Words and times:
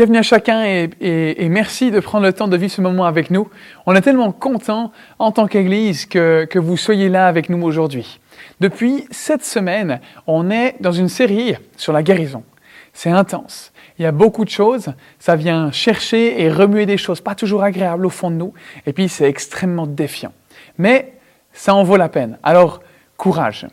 Bienvenue 0.00 0.18
à 0.18 0.22
chacun 0.22 0.64
et, 0.64 1.48
merci 1.50 1.90
de 1.90 2.00
prendre 2.00 2.24
le 2.24 2.32
temps 2.32 2.48
de 2.48 2.56
vivre 2.56 2.72
ce 2.72 2.80
moment 2.80 3.04
avec 3.04 3.30
nous. 3.30 3.50
On 3.84 3.94
est 3.94 4.00
tellement 4.00 4.32
content 4.32 4.92
en 5.18 5.30
tant 5.30 5.46
qu'Église 5.46 6.06
que, 6.06 6.46
que 6.48 6.58
vous 6.58 6.78
soyez 6.78 7.10
là 7.10 7.26
avec 7.26 7.50
nous 7.50 7.62
aujourd'hui. 7.62 8.18
Depuis 8.60 9.04
cette 9.10 9.44
semaine, 9.44 10.00
on 10.26 10.50
est 10.50 10.76
dans 10.80 10.92
une 10.92 11.10
série 11.10 11.54
sur 11.76 11.92
la 11.92 12.02
guérison. 12.02 12.44
C'est 12.94 13.10
intense. 13.10 13.72
Il 13.98 14.02
y 14.02 14.06
a 14.06 14.12
beaucoup 14.12 14.46
de 14.46 14.50
choses. 14.50 14.94
Ça 15.18 15.36
vient 15.36 15.70
chercher 15.70 16.40
et 16.40 16.50
remuer 16.50 16.86
des 16.86 16.96
choses 16.96 17.20
pas 17.20 17.34
toujours 17.34 17.62
agréables 17.62 18.06
au 18.06 18.10
fond 18.10 18.30
de 18.30 18.36
nous. 18.36 18.54
Et 18.86 18.94
puis 18.94 19.08
c'est 19.10 19.28
extrêmement 19.28 19.86
défiant. 19.86 20.32
Mais 20.78 21.12
ça 21.52 21.74
en 21.74 21.82
vaut 21.82 21.98
la 21.98 22.08
peine. 22.08 22.38
Alors, 22.42 22.80
courage. 23.18 23.66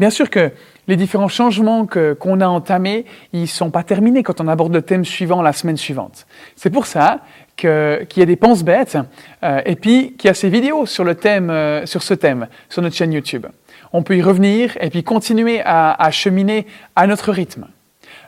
Bien 0.00 0.10
sûr 0.10 0.28
que 0.30 0.50
les 0.88 0.96
différents 0.96 1.28
changements 1.28 1.86
qu'on 1.86 2.40
a 2.40 2.46
entamés, 2.46 3.04
ils 3.32 3.42
ne 3.42 3.46
sont 3.46 3.70
pas 3.70 3.82
terminés 3.82 4.22
quand 4.22 4.40
on 4.40 4.48
aborde 4.48 4.72
le 4.72 4.82
thème 4.82 5.04
suivant 5.04 5.42
la 5.42 5.52
semaine 5.52 5.76
suivante. 5.76 6.26
C'est 6.56 6.70
pour 6.70 6.86
ça 6.86 7.20
qu'il 7.56 7.68
y 8.16 8.22
a 8.22 8.26
des 8.26 8.36
penses 8.36 8.64
bêtes 8.64 8.98
euh, 9.44 9.60
et 9.64 9.76
puis 9.76 10.14
qu'il 10.14 10.28
y 10.28 10.30
a 10.30 10.34
ces 10.34 10.48
vidéos 10.48 10.86
sur, 10.86 11.04
le 11.04 11.14
thème, 11.14 11.50
euh, 11.50 11.86
sur 11.86 12.02
ce 12.02 12.14
thème 12.14 12.48
sur 12.68 12.82
notre 12.82 12.96
chaîne 12.96 13.12
YouTube. 13.12 13.46
On 13.92 14.02
peut 14.02 14.16
y 14.16 14.22
revenir 14.22 14.76
et 14.80 14.90
puis 14.90 15.04
continuer 15.04 15.60
à, 15.64 15.92
à 15.92 16.10
cheminer 16.10 16.66
à 16.96 17.06
notre 17.06 17.30
rythme. 17.30 17.66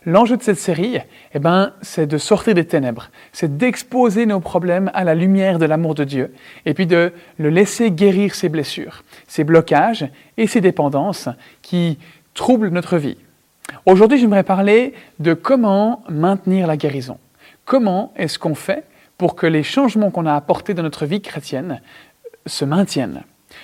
L'enjeu 0.06 0.36
de 0.36 0.42
cette 0.42 0.59
série, 0.59 0.98
eh 1.33 1.39
ben, 1.39 1.73
c'est 1.80 2.06
de 2.06 2.19
sortir 2.19 2.55
des 2.55 2.66
ténèbres, 2.66 3.11
c'est 3.33 3.56
d'exposer 3.56 4.27
nos 4.27 4.41
problèmes 4.41 4.91
à 4.92 5.02
la 5.02 5.14
lumière 5.14 5.59
de 5.59 5.64
l'amour 5.64 5.95
de 5.95 6.05
Dieu, 6.05 6.34
et 6.66 6.75
puis 6.75 6.86
de 6.86 7.12
le 7.39 7.48
laisser 7.48 7.91
guérir 7.91 8.34
ses 8.34 8.50
blessures, 8.50 9.02
ses 9.27 9.45
blocages 9.45 10.06
et 10.36 10.47
ses 10.47 10.61
dépendances 10.61 11.30
qui 11.62 11.98
troublent 12.34 12.69
notre 12.69 12.97
vie. 12.97 13.16
Aujourd'hui, 13.87 14.19
j'aimerais 14.19 14.42
parler 14.42 14.95
de 15.20 15.34
comment 15.34 16.02
maintenir 16.09 16.66
la 16.66 16.77
guérison. 16.77 17.19
Comment 17.64 18.12
est-ce 18.17 18.39
qu'on 18.39 18.55
fait 18.55 18.84
pour 19.17 19.36
que 19.36 19.47
les 19.47 19.62
changements 19.62 20.11
qu'on 20.11 20.27
a 20.27 20.34
apportés 20.34 20.75
dans 20.75 20.83
notre 20.83 21.06
vie 21.06 21.23
chrétienne 21.23 21.81
se 22.47 22.64
maintiennent? 22.64 23.23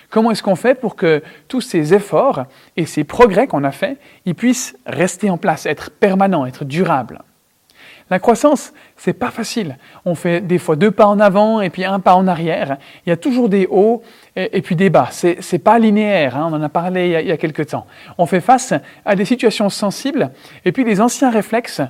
Comment 0.09 0.31
est-ce 0.31 0.43
qu'on 0.43 0.57
fait 0.57 0.75
pour 0.75 0.97
que 0.97 1.23
tous 1.49 1.61
ces 1.61 1.95
efforts 1.95 2.45
et 2.77 2.87
ces 2.87 3.05
progrès 3.05 3.47
qu'on 3.47 3.65
a 3.65 3.73
faits, 3.73 3.99
ils 4.25 4.35
puissent 4.35 4.77
rester 4.87 5.31
en 5.31 5.37
place, 5.37 5.67
être 5.67 5.91
permanents, 5.91 6.47
être 6.47 6.65
durables? 6.65 7.23
La 8.11 8.19
croissance, 8.19 8.73
c'est 8.97 9.13
pas 9.13 9.31
facile. 9.31 9.79
On 10.05 10.17
fait 10.17 10.41
des 10.41 10.59
fois 10.59 10.75
deux 10.75 10.91
pas 10.91 11.07
en 11.07 11.21
avant 11.21 11.61
et 11.61 11.71
puis 11.71 11.85
un 11.85 12.01
pas 12.01 12.17
en 12.17 12.27
arrière. 12.27 12.77
Il 13.07 13.11
y 13.11 13.13
a 13.13 13.17
toujours 13.17 13.49
des 13.49 13.69
hauts 13.71 14.03
et, 14.35 14.63
puis 14.63 14.75
des 14.75 14.91
bas. 14.91 15.09
C'est, 15.13 15.39
n'est 15.53 15.59
pas 15.61 15.79
linéaire. 15.79 16.37
Hein. 16.37 16.49
on 16.51 16.57
en 16.57 16.63
a 16.63 16.69
parlé 16.69 17.07
il 17.07 17.13
y 17.13 17.17
a, 17.17 17.21
il 17.21 17.29
y 17.29 17.33
a 17.33 17.37
quelques 17.37 17.69
temps. 17.69 17.87
On 18.19 18.27
fait 18.27 18.41
face 18.41 18.75
à 19.05 19.15
des 19.15 19.25
situations 19.25 19.71
sensibles 19.71 20.33
et 20.65 20.73
puis 20.73 20.85
les 20.85 21.01
anciens 21.01 21.31
réflexes 21.31 21.83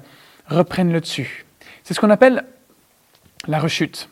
reprennent 0.46 0.92
le 0.92 1.00
dessus. 1.00 1.46
C'est 1.84 1.94
ce 1.94 2.00
qu'on 2.00 2.10
appelle 2.10 2.44
la 3.48 3.58
rechute. 3.58 4.10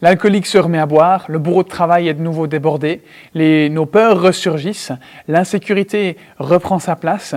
L'alcoolique 0.00 0.46
se 0.46 0.58
remet 0.58 0.78
à 0.78 0.86
boire, 0.86 1.26
le 1.28 1.38
bourreau 1.38 1.62
de 1.62 1.68
travail 1.68 2.08
est 2.08 2.14
de 2.14 2.22
nouveau 2.22 2.46
débordé, 2.46 3.02
nos 3.34 3.86
peurs 3.86 4.20
ressurgissent, 4.20 4.92
l'insécurité 5.28 6.16
reprend 6.38 6.78
sa 6.78 6.96
place. 6.96 7.34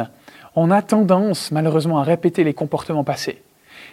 On 0.55 0.71
a 0.71 0.81
tendance 0.81 1.51
malheureusement 1.51 1.99
à 1.99 2.03
répéter 2.03 2.43
les 2.43 2.53
comportements 2.53 3.03
passés. 3.03 3.41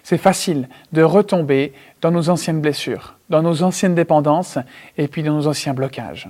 C'est 0.02 0.18
facile 0.18 0.68
de 0.92 1.02
retomber 1.02 1.72
dans 2.00 2.10
nos 2.10 2.30
anciennes 2.30 2.60
blessures, 2.60 3.16
dans 3.28 3.42
nos 3.42 3.62
anciennes 3.62 3.94
dépendances 3.94 4.58
et 4.96 5.08
puis 5.08 5.22
dans 5.22 5.34
nos 5.34 5.46
anciens 5.46 5.74
blocages. 5.74 6.28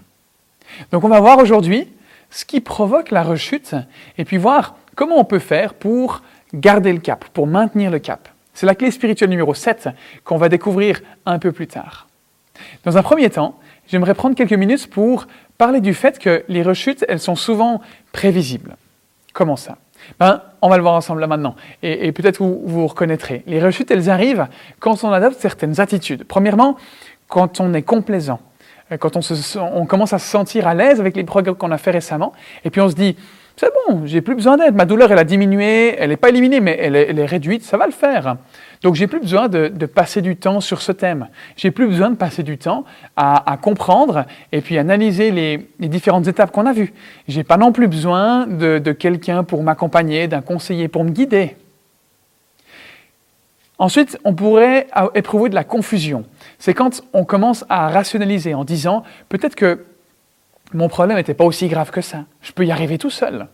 Donc 0.92 1.04
on 1.04 1.08
va 1.08 1.20
voir 1.20 1.38
aujourd'hui 1.38 1.88
ce 2.30 2.44
qui 2.44 2.60
provoque 2.60 3.10
la 3.10 3.22
rechute 3.22 3.74
et 4.18 4.24
puis 4.24 4.36
voir 4.36 4.76
comment 4.94 5.18
on 5.18 5.24
peut 5.24 5.38
faire 5.38 5.74
pour 5.74 6.22
garder 6.54 6.92
le 6.92 7.00
cap, 7.00 7.24
pour 7.26 7.46
maintenir 7.46 7.90
le 7.90 7.98
cap. 7.98 8.28
C'est 8.54 8.66
la 8.66 8.74
clé 8.74 8.90
spirituelle 8.90 9.30
numéro 9.30 9.54
7 9.54 9.88
qu'on 10.24 10.36
va 10.36 10.48
découvrir 10.48 11.00
un 11.26 11.38
peu 11.38 11.52
plus 11.52 11.66
tard. 11.66 12.08
Dans 12.84 12.98
un 12.98 13.02
premier 13.02 13.30
temps, 13.30 13.58
j'aimerais 13.88 14.14
prendre 14.14 14.34
quelques 14.36 14.52
minutes 14.52 14.88
pour 14.88 15.26
parler 15.56 15.80
du 15.80 15.94
fait 15.94 16.18
que 16.18 16.44
les 16.48 16.62
rechutes, 16.62 17.04
elles 17.08 17.20
sont 17.20 17.36
souvent 17.36 17.80
prévisibles. 18.12 18.76
Comment 19.32 19.56
ça? 19.56 19.78
Ben, 20.18 20.42
On 20.62 20.68
va 20.68 20.76
le 20.76 20.82
voir 20.82 20.94
ensemble 20.94 21.26
maintenant, 21.26 21.56
et, 21.82 22.12
peut-être 22.12 22.38
vous 22.38 22.60
vous 22.64 22.86
reconnaîtrez. 22.86 23.42
Les 23.46 23.62
rechutes, 23.62 23.90
elles 23.90 24.10
arrivent 24.10 24.46
quand 24.78 25.04
on 25.04 25.12
adopte 25.12 25.40
certaines 25.40 25.80
attitudes. 25.80 26.24
Premièrement, 26.24 26.76
quand 27.28 27.60
on 27.60 27.72
est 27.74 27.82
complaisant, 27.82 28.40
euh, 28.92 28.96
quand 28.96 29.16
on, 29.16 29.20
on 29.74 29.86
commence 29.86 30.12
à 30.12 30.18
se 30.18 30.28
sentir 30.28 30.66
à 30.66 30.74
l'aise 30.74 31.00
avec 31.00 31.16
les 31.16 31.24
progrès 31.24 31.54
qu'on 31.54 31.70
a 31.70 31.78
fait 31.78 31.92
récemment, 31.92 32.32
et 32.64 32.70
puis 32.70 32.80
on 32.80 32.88
se 32.88 32.94
dit, 32.94 33.16
c'est 33.60 33.70
bon, 33.86 34.06
j'ai 34.06 34.22
plus 34.22 34.34
besoin 34.34 34.56
d'aide. 34.56 34.74
Ma 34.74 34.86
douleur, 34.86 35.12
elle 35.12 35.18
a 35.18 35.24
diminué, 35.24 35.94
elle 35.98 36.08
n'est 36.08 36.16
pas 36.16 36.30
éliminée, 36.30 36.60
mais 36.60 36.78
elle 36.80 36.96
est, 36.96 37.26
réduite, 37.26 37.62
ça 37.62 37.76
va 37.76 37.84
le 37.84 37.92
faire. 37.92 38.36
Donc, 38.82 38.94
j'ai 38.94 39.06
plus 39.06 39.20
besoin 39.20 39.48
de, 39.48 39.68
passer 39.86 40.22
du 40.22 40.36
temps 40.36 40.60
sur 40.60 40.80
ce 40.80 40.92
thème. 40.92 41.28
J'ai 41.56 41.70
plus 41.70 41.86
besoin 41.86 42.10
de 42.10 42.16
passer 42.16 42.42
du 42.42 42.56
temps 42.56 42.84
à, 43.14 43.58
comprendre 43.60 44.24
et 44.52 44.62
puis 44.62 44.78
analyser 44.78 45.30
les, 45.30 45.88
différentes 45.88 46.26
étapes 46.26 46.50
qu'on 46.50 46.66
a 46.66 46.72
vues. 46.72 46.94
J'ai 47.28 47.44
pas 47.44 47.58
non 47.58 47.72
plus 47.72 47.88
besoin 47.88 48.46
de, 48.46 48.78
de 48.78 48.92
quelqu'un 48.92 49.44
pour 49.44 49.62
m'accompagner, 49.62 50.28
d'un 50.28 50.40
conseiller 50.40 50.88
pour 50.88 51.04
me 51.04 51.10
guider. 51.10 51.56
Ensuite, 53.78 54.18
on 54.24 54.34
pourrait 54.34 54.86
éprouver 55.14 55.48
de 55.48 55.54
la 55.54 55.64
confusion. 55.64 56.24
C'est 56.58 56.74
quand 56.74 57.02
on 57.14 57.24
commence 57.24 57.64
à 57.70 57.88
rationaliser 57.88 58.54
en 58.54 58.64
disant 58.64 59.04
peut-être 59.30 59.56
que 59.56 59.86
mon 60.74 60.88
problème 60.88 61.16
n'était 61.16 61.34
pas 61.34 61.44
aussi 61.44 61.68
grave 61.68 61.90
que 61.90 62.00
ça. 62.02 62.24
Je 62.42 62.52
peux 62.52 62.64
y 62.64 62.70
arriver 62.70 62.98
tout 62.98 63.10
seul. 63.10 63.46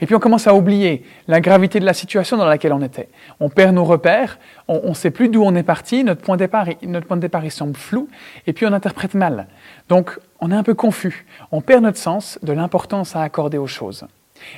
Et 0.00 0.06
puis 0.06 0.14
on 0.14 0.18
commence 0.18 0.46
à 0.46 0.54
oublier 0.54 1.04
la 1.26 1.40
gravité 1.40 1.80
de 1.80 1.84
la 1.84 1.94
situation 1.94 2.36
dans 2.36 2.46
laquelle 2.46 2.72
on 2.72 2.82
était. 2.82 3.08
On 3.40 3.48
perd 3.48 3.74
nos 3.74 3.84
repères, 3.84 4.38
on 4.68 4.90
ne 4.90 4.94
sait 4.94 5.10
plus 5.10 5.28
d'où 5.28 5.42
on 5.42 5.54
est 5.54 5.62
parti, 5.62 6.04
notre 6.04 6.20
point, 6.20 6.36
de 6.36 6.44
départ, 6.44 6.66
notre 6.82 7.06
point 7.06 7.16
de 7.16 7.22
départ 7.22 7.44
il 7.44 7.50
semble 7.50 7.76
flou, 7.76 8.08
et 8.46 8.52
puis 8.52 8.66
on 8.66 8.72
interprète 8.72 9.14
mal. 9.14 9.46
Donc 9.88 10.18
on 10.40 10.50
est 10.50 10.56
un 10.56 10.62
peu 10.62 10.74
confus, 10.74 11.26
on 11.52 11.60
perd 11.60 11.82
notre 11.82 11.98
sens 11.98 12.38
de 12.42 12.52
l'importance 12.52 13.16
à 13.16 13.22
accorder 13.22 13.58
aux 13.58 13.66
choses. 13.66 14.06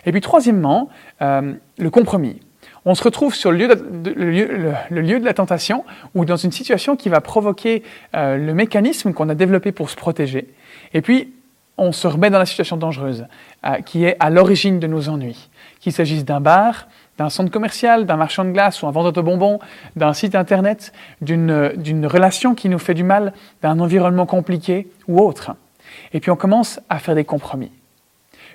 Et 0.05 0.13
puis 0.13 0.21
troisièmement, 0.21 0.89
euh, 1.23 1.55
le 1.79 1.91
compromis. 1.91 2.41
On 2.85 2.95
se 2.95 3.03
retrouve 3.03 3.35
sur 3.35 3.53
le 3.53 3.59
lieu 3.59 3.69
de, 3.69 4.11
le, 4.11 5.01
lieu 5.01 5.21
de 5.21 5.25
la 5.25 5.35
tentation 5.35 5.85
ou 6.15 6.25
dans 6.25 6.37
une 6.37 6.53
situation 6.53 6.97
qui 6.97 7.09
va 7.09 7.21
provoquer 7.21 7.83
euh, 8.15 8.37
le 8.37 8.55
mécanisme 8.55 9.13
qu'on 9.13 9.29
a 9.29 9.35
développé 9.35 9.73
pour 9.73 9.91
se 9.91 9.97
protéger. 9.97 10.49
Et 10.95 11.03
puis 11.03 11.33
on 11.81 11.93
se 11.93 12.07
remet 12.07 12.29
dans 12.29 12.39
la 12.39 12.47
situation 12.47 12.77
dangereuse 12.77 13.27
euh, 13.65 13.81
qui 13.81 14.05
est 14.05 14.17
à 14.21 14.29
l'origine 14.29 14.79
de 14.79 14.87
nos 14.87 15.09
ennuis. 15.09 15.49
Qu'il 15.81 15.93
s'agisse 15.93 16.27
d'un 16.27 16.41
bar, 16.41 16.87
d'un 17.17 17.31
centre 17.31 17.51
commercial, 17.51 18.05
d'un 18.05 18.17
marchand 18.17 18.45
de 18.45 18.51
glace 18.51 18.83
ou 18.83 18.87
un 18.87 18.91
vendeur 18.91 19.15
de 19.15 19.21
bonbons, 19.23 19.59
d'un 19.97 20.13
site 20.13 20.35
internet, 20.35 20.93
d'une 21.23 22.07
relation 22.07 22.55
qui 22.55 22.69
nous 22.69 22.79
fait 22.79 22.93
du 22.93 23.03
mal, 23.03 23.33
d'un 23.63 23.81
environnement 23.81 24.27
compliqué 24.27 24.89
ou 25.09 25.21
autre. 25.21 25.57
Et 26.13 26.21
puis 26.21 26.31
on 26.31 26.37
commence 26.37 26.81
à 26.91 26.99
faire 26.99 27.15
des 27.15 27.25
compromis. 27.25 27.73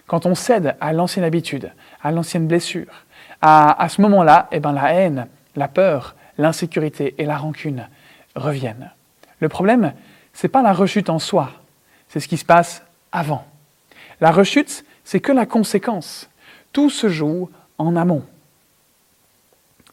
Quand 0.05 0.27
on 0.27 0.35
cède 0.35 0.75
à 0.79 0.93
l'ancienne 0.93 1.25
habitude, 1.25 1.71
à 2.03 2.11
l'ancienne 2.11 2.45
blessure, 2.45 3.05
à, 3.41 3.81
à 3.81 3.89
ce 3.89 4.01
moment-là, 4.01 4.47
eh 4.51 4.59
ben, 4.59 4.71
la 4.71 4.93
haine, 4.93 5.27
la 5.55 5.67
peur, 5.67 6.15
l'insécurité 6.37 7.15
et 7.17 7.25
la 7.25 7.37
rancune 7.37 7.87
reviennent. 8.35 8.91
Le 9.39 9.49
problème, 9.49 9.93
ce 10.33 10.45
n'est 10.45 10.51
pas 10.51 10.61
la 10.61 10.73
rechute 10.73 11.09
en 11.09 11.17
soi, 11.17 11.49
c'est 12.07 12.19
ce 12.19 12.27
qui 12.27 12.37
se 12.37 12.45
passe 12.45 12.83
avant. 13.11 13.45
La 14.21 14.31
rechute, 14.31 14.85
c'est 15.03 15.19
que 15.19 15.31
la 15.31 15.45
conséquence. 15.45 16.29
Tout 16.73 16.89
se 16.89 17.09
joue 17.09 17.49
en 17.77 17.95
amont. 17.95 18.23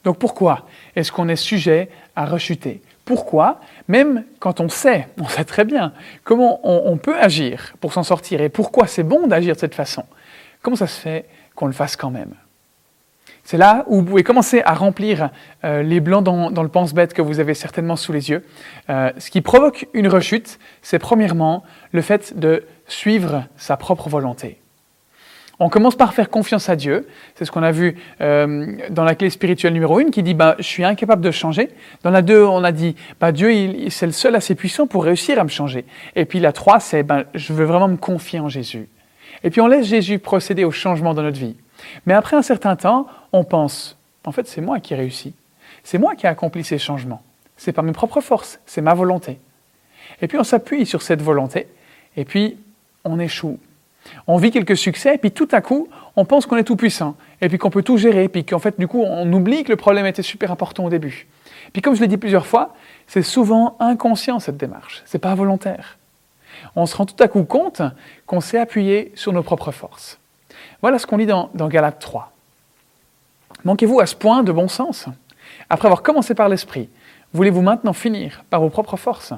Donc 0.04 0.18
pourquoi 0.18 0.66
est-ce 0.96 1.12
qu'on 1.12 1.28
est 1.28 1.36
sujet 1.36 1.88
à 2.16 2.26
rechuter? 2.26 2.82
Pourquoi? 3.04 3.60
Même 3.88 4.24
quand 4.38 4.60
on 4.60 4.68
sait, 4.68 5.08
on 5.18 5.28
sait 5.28 5.44
très 5.44 5.64
bien, 5.64 5.92
comment 6.24 6.60
on, 6.64 6.96
peut 6.96 7.16
agir 7.16 7.74
pour 7.80 7.92
s'en 7.92 8.02
sortir 8.02 8.40
et 8.40 8.48
pourquoi 8.48 8.86
c'est 8.86 9.02
bon 9.02 9.26
d'agir 9.26 9.54
de 9.54 9.60
cette 9.60 9.74
façon, 9.74 10.04
comment 10.60 10.76
ça 10.76 10.86
se 10.86 11.00
fait 11.00 11.26
qu'on 11.54 11.66
le 11.66 11.72
fasse 11.72 11.96
quand 11.96 12.10
même? 12.10 12.34
C'est 13.44 13.58
là 13.58 13.84
où 13.88 13.96
vous 13.96 14.04
pouvez 14.04 14.22
commencer 14.22 14.62
à 14.64 14.74
remplir 14.74 15.30
euh, 15.64 15.82
les 15.82 16.00
blancs 16.00 16.22
dans, 16.24 16.62
le 16.62 16.68
pense-bête 16.68 17.12
que 17.12 17.22
vous 17.22 17.40
avez 17.40 17.54
certainement 17.54 17.96
sous 17.96 18.12
les 18.12 18.30
yeux. 18.30 18.44
Euh, 18.88 19.10
ce 19.18 19.30
qui 19.30 19.40
provoque 19.40 19.88
une 19.94 20.08
rechute, 20.08 20.58
c'est 20.80 20.98
premièrement 20.98 21.64
le 21.90 22.02
fait 22.02 22.38
de 22.38 22.64
suivre 22.86 23.44
sa 23.56 23.76
propre 23.76 24.08
volonté. 24.08 24.58
On 25.58 25.68
commence 25.68 25.94
par 25.94 26.14
faire 26.14 26.30
confiance 26.30 26.68
à 26.68 26.76
Dieu. 26.76 27.06
C'est 27.34 27.44
ce 27.44 27.52
qu'on 27.52 27.62
a 27.62 27.70
vu 27.70 27.96
euh, 28.20 28.76
dans 28.90 29.04
la 29.04 29.14
clé 29.14 29.30
spirituelle 29.30 29.72
numéro 29.72 29.98
1 29.98 30.10
qui 30.10 30.22
dit 30.22 30.34
bah, 30.34 30.56
Je 30.58 30.64
suis 30.64 30.82
incapable 30.82 31.22
de 31.22 31.30
changer. 31.30 31.68
Dans 32.02 32.10
la 32.10 32.22
2, 32.22 32.44
on 32.44 32.64
a 32.64 32.72
dit 32.72 32.96
bah, 33.20 33.32
Dieu, 33.32 33.50
c'est 33.90 34.06
le 34.06 34.12
seul 34.12 34.34
assez 34.34 34.54
puissant 34.54 34.86
pour 34.86 35.04
réussir 35.04 35.38
à 35.38 35.44
me 35.44 35.48
changer. 35.48 35.84
Et 36.16 36.24
puis 36.24 36.40
la 36.40 36.52
3, 36.52 36.80
c'est 36.80 37.02
bah, 37.02 37.24
Je 37.34 37.52
veux 37.52 37.64
vraiment 37.64 37.88
me 37.88 37.96
confier 37.96 38.40
en 38.40 38.48
Jésus. 38.48 38.88
Et 39.44 39.50
puis 39.50 39.60
on 39.60 39.66
laisse 39.66 39.86
Jésus 39.86 40.18
procéder 40.18 40.64
au 40.64 40.70
changement 40.70 41.14
dans 41.14 41.22
notre 41.22 41.38
vie. 41.38 41.56
Mais 42.06 42.14
après 42.14 42.36
un 42.36 42.42
certain 42.42 42.76
temps, 42.76 43.06
on 43.32 43.44
pense, 43.44 43.96
en 44.24 44.32
fait, 44.32 44.46
c'est 44.46 44.60
moi 44.60 44.80
qui 44.80 44.94
ai 44.94 44.96
réussi. 44.96 45.34
C'est 45.82 45.98
moi 45.98 46.14
qui 46.14 46.26
ai 46.26 46.28
accompli 46.28 46.64
ces 46.64 46.78
changements. 46.78 47.22
C'est 47.56 47.72
par 47.72 47.84
mes 47.84 47.92
propres 47.92 48.20
forces, 48.20 48.60
c'est 48.66 48.80
ma 48.80 48.94
volonté. 48.94 49.38
Et 50.20 50.28
puis 50.28 50.38
on 50.38 50.44
s'appuie 50.44 50.86
sur 50.86 51.02
cette 51.02 51.22
volonté, 51.22 51.68
et 52.16 52.24
puis 52.24 52.56
on 53.04 53.18
échoue. 53.18 53.58
On 54.26 54.36
vit 54.36 54.50
quelques 54.50 54.76
succès, 54.76 55.14
et 55.14 55.18
puis 55.18 55.30
tout 55.30 55.48
à 55.52 55.60
coup, 55.60 55.88
on 56.16 56.24
pense 56.24 56.46
qu'on 56.46 56.56
est 56.56 56.64
tout 56.64 56.76
puissant. 56.76 57.16
et 57.40 57.48
puis 57.48 57.58
qu'on 57.58 57.70
peut 57.70 57.82
tout 57.82 57.96
gérer, 57.96 58.28
puis 58.28 58.44
qu'en 58.44 58.60
fait, 58.60 58.78
du 58.78 58.86
coup, 58.86 59.02
on 59.02 59.30
oublie 59.32 59.64
que 59.64 59.70
le 59.70 59.76
problème 59.76 60.06
était 60.06 60.22
super 60.22 60.52
important 60.52 60.84
au 60.84 60.90
début. 60.90 61.26
Puis 61.72 61.82
comme 61.82 61.94
je 61.94 62.00
l'ai 62.00 62.08
dit 62.08 62.16
plusieurs 62.16 62.46
fois, 62.46 62.74
c'est 63.06 63.22
souvent 63.22 63.76
inconscient 63.80 64.38
cette 64.38 64.56
démarche, 64.56 65.02
c'est 65.06 65.18
pas 65.18 65.34
volontaire. 65.34 65.98
On 66.76 66.86
se 66.86 66.96
rend 66.96 67.06
tout 67.06 67.20
à 67.20 67.28
coup 67.28 67.44
compte 67.44 67.82
qu'on 68.26 68.40
s'est 68.40 68.58
appuyé 68.58 69.10
sur 69.14 69.32
nos 69.32 69.42
propres 69.42 69.72
forces. 69.72 70.20
Voilà 70.82 70.98
ce 70.98 71.06
qu'on 71.06 71.16
lit 71.16 71.26
dans, 71.26 71.48
dans 71.54 71.68
Galates 71.68 72.00
3. 72.00 72.32
Manquez-vous 73.64 74.00
à 74.00 74.06
ce 74.06 74.16
point 74.16 74.42
de 74.42 74.52
bon 74.52 74.68
sens? 74.68 75.06
Après 75.70 75.86
avoir 75.86 76.02
commencé 76.02 76.34
par 76.34 76.48
l'esprit, 76.48 76.88
voulez-vous 77.32 77.62
maintenant 77.62 77.92
finir 77.92 78.44
par 78.50 78.60
vos 78.60 78.68
propres 78.68 78.96
forces? 78.96 79.32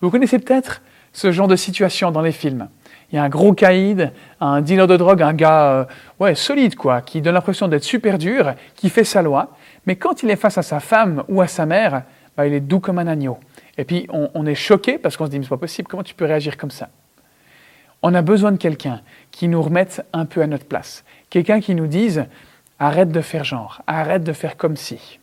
Vous 0.00 0.10
connaissez 0.10 0.38
peut-être 0.38 0.80
ce 1.12 1.32
genre 1.32 1.48
de 1.48 1.56
situation 1.56 2.10
dans 2.10 2.22
les 2.22 2.32
films. 2.32 2.68
Il 3.10 3.16
y 3.16 3.18
a 3.18 3.22
un 3.22 3.28
gros 3.28 3.52
caïd, 3.52 4.12
un 4.40 4.60
dealer 4.60 4.86
de 4.86 4.96
drogue, 4.96 5.22
un 5.22 5.32
gars 5.32 5.86
euh, 6.20 6.34
solide, 6.34 6.74
quoi, 6.74 7.02
qui 7.02 7.20
donne 7.20 7.34
l'impression 7.34 7.68
d'être 7.68 7.84
super 7.84 8.18
dur, 8.18 8.54
qui 8.74 8.90
fait 8.90 9.04
sa 9.04 9.22
loi, 9.22 9.50
mais 9.86 9.96
quand 9.96 10.22
il 10.22 10.30
est 10.30 10.36
face 10.36 10.58
à 10.58 10.62
sa 10.62 10.80
femme 10.80 11.22
ou 11.28 11.40
à 11.40 11.46
sa 11.46 11.66
mère, 11.66 12.02
bah, 12.36 12.46
il 12.46 12.52
est 12.52 12.60
doux 12.60 12.80
comme 12.80 12.98
un 12.98 13.06
agneau. 13.06 13.38
Et 13.78 13.84
puis 13.84 14.06
on, 14.10 14.30
on 14.34 14.46
est 14.46 14.54
choqué 14.54 14.98
parce 14.98 15.16
qu'on 15.16 15.26
se 15.26 15.30
dit, 15.30 15.38
mais 15.38 15.44
c'est 15.44 15.50
pas 15.50 15.56
possible, 15.56 15.88
comment 15.88 16.02
tu 16.02 16.14
peux 16.14 16.24
réagir 16.24 16.56
comme 16.56 16.70
ça? 16.70 16.88
On 18.02 18.12
a 18.14 18.22
besoin 18.22 18.52
de 18.52 18.56
quelqu'un 18.56 19.00
qui 19.36 19.48
nous 19.48 19.60
remette 19.60 20.02
un 20.14 20.24
peu 20.24 20.40
à 20.40 20.46
notre 20.46 20.64
place, 20.64 21.04
quelqu'un 21.28 21.60
qui 21.60 21.74
nous 21.74 21.86
dise, 21.86 22.24
arrête 22.78 23.10
de 23.10 23.20
faire 23.20 23.44
genre, 23.44 23.82
arrête 23.86 24.24
de 24.24 24.32
faire 24.32 24.56
comme 24.56 24.78
si. 24.78 25.20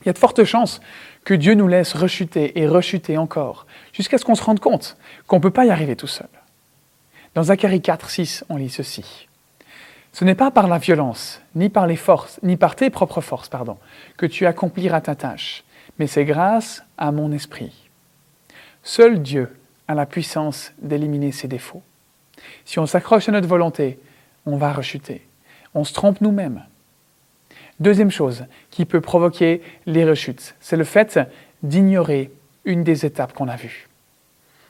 Il 0.00 0.06
y 0.06 0.08
a 0.08 0.14
de 0.14 0.18
fortes 0.18 0.44
chances 0.44 0.80
que 1.26 1.34
Dieu 1.34 1.52
nous 1.52 1.68
laisse 1.68 1.92
rechuter 1.92 2.58
et 2.58 2.66
rechuter 2.66 3.18
encore, 3.18 3.66
jusqu'à 3.92 4.16
ce 4.16 4.24
qu'on 4.24 4.34
se 4.34 4.42
rende 4.42 4.60
compte 4.60 4.96
qu'on 5.26 5.36
ne 5.36 5.42
peut 5.42 5.50
pas 5.50 5.66
y 5.66 5.70
arriver 5.70 5.94
tout 5.94 6.06
seul. 6.06 6.28
Dans 7.34 7.42
Zacharie 7.42 7.82
4, 7.82 8.08
6, 8.08 8.44
on 8.48 8.56
lit 8.56 8.70
ceci. 8.70 9.28
Ce 10.14 10.24
n'est 10.24 10.34
pas 10.34 10.50
par 10.50 10.66
la 10.66 10.78
violence, 10.78 11.42
ni 11.54 11.68
par 11.68 11.86
les 11.86 11.96
forces, 11.96 12.40
ni 12.42 12.56
par 12.56 12.76
tes 12.76 12.88
propres 12.88 13.20
forces, 13.20 13.50
pardon, 13.50 13.76
que 14.16 14.24
tu 14.24 14.46
accompliras 14.46 15.02
ta 15.02 15.14
tâche, 15.14 15.64
mais 15.98 16.06
c'est 16.06 16.24
grâce 16.24 16.82
à 16.96 17.12
mon 17.12 17.30
esprit. 17.30 17.90
Seul 18.82 19.20
Dieu 19.20 19.54
a 19.86 19.94
la 19.94 20.06
puissance 20.06 20.72
d'éliminer 20.78 21.30
ses 21.30 21.46
défauts. 21.46 21.82
Si 22.64 22.78
on 22.78 22.86
s'accroche 22.86 23.28
à 23.28 23.32
notre 23.32 23.48
volonté, 23.48 23.98
on 24.46 24.56
va 24.56 24.72
rechuter. 24.72 25.22
On 25.74 25.84
se 25.84 25.92
trompe 25.92 26.20
nous-mêmes. 26.20 26.62
Deuxième 27.80 28.10
chose 28.10 28.44
qui 28.70 28.84
peut 28.84 29.00
provoquer 29.00 29.60
les 29.86 30.04
rechutes, 30.04 30.54
c'est 30.60 30.76
le 30.76 30.84
fait 30.84 31.18
d'ignorer 31.62 32.30
une 32.64 32.84
des 32.84 33.04
étapes 33.04 33.32
qu'on 33.32 33.48
a 33.48 33.56
vues. 33.56 33.88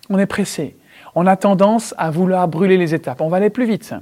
On 0.09 0.19
est 0.19 0.27
pressé, 0.27 0.77
on 1.15 1.27
a 1.27 1.37
tendance 1.37 1.95
à 1.99 2.11
vouloir 2.11 2.49
brûler 2.49 2.79
les 2.79 2.95
étapes, 2.95 3.21
on 3.21 3.29
va 3.29 3.37
aller 3.39 3.51
plus 3.51 3.67
vite. 3.67 3.95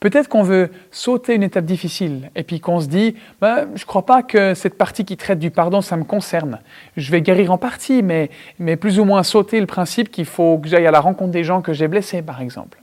Peut-être 0.00 0.28
qu'on 0.28 0.44
veut 0.44 0.70
sauter 0.92 1.34
une 1.34 1.42
étape 1.42 1.64
difficile 1.64 2.30
et 2.36 2.44
puis 2.44 2.60
qu'on 2.60 2.80
se 2.80 2.86
dit 2.86 3.16
bah, 3.40 3.64
Je 3.74 3.82
ne 3.82 3.86
crois 3.86 4.06
pas 4.06 4.22
que 4.22 4.54
cette 4.54 4.78
partie 4.78 5.04
qui 5.04 5.16
traite 5.16 5.40
du 5.40 5.50
pardon, 5.50 5.80
ça 5.80 5.96
me 5.96 6.04
concerne. 6.04 6.60
Je 6.96 7.10
vais 7.10 7.20
guérir 7.20 7.50
en 7.50 7.58
partie, 7.58 8.02
mais, 8.02 8.30
mais 8.60 8.76
plus 8.76 9.00
ou 9.00 9.04
moins 9.04 9.24
sauter 9.24 9.58
le 9.58 9.66
principe 9.66 10.10
qu'il 10.10 10.24
faut 10.24 10.58
que 10.58 10.68
j'aille 10.68 10.86
à 10.86 10.92
la 10.92 11.00
rencontre 11.00 11.32
des 11.32 11.42
gens 11.42 11.62
que 11.62 11.72
j'ai 11.72 11.88
blessés, 11.88 12.22
par 12.22 12.40
exemple. 12.40 12.78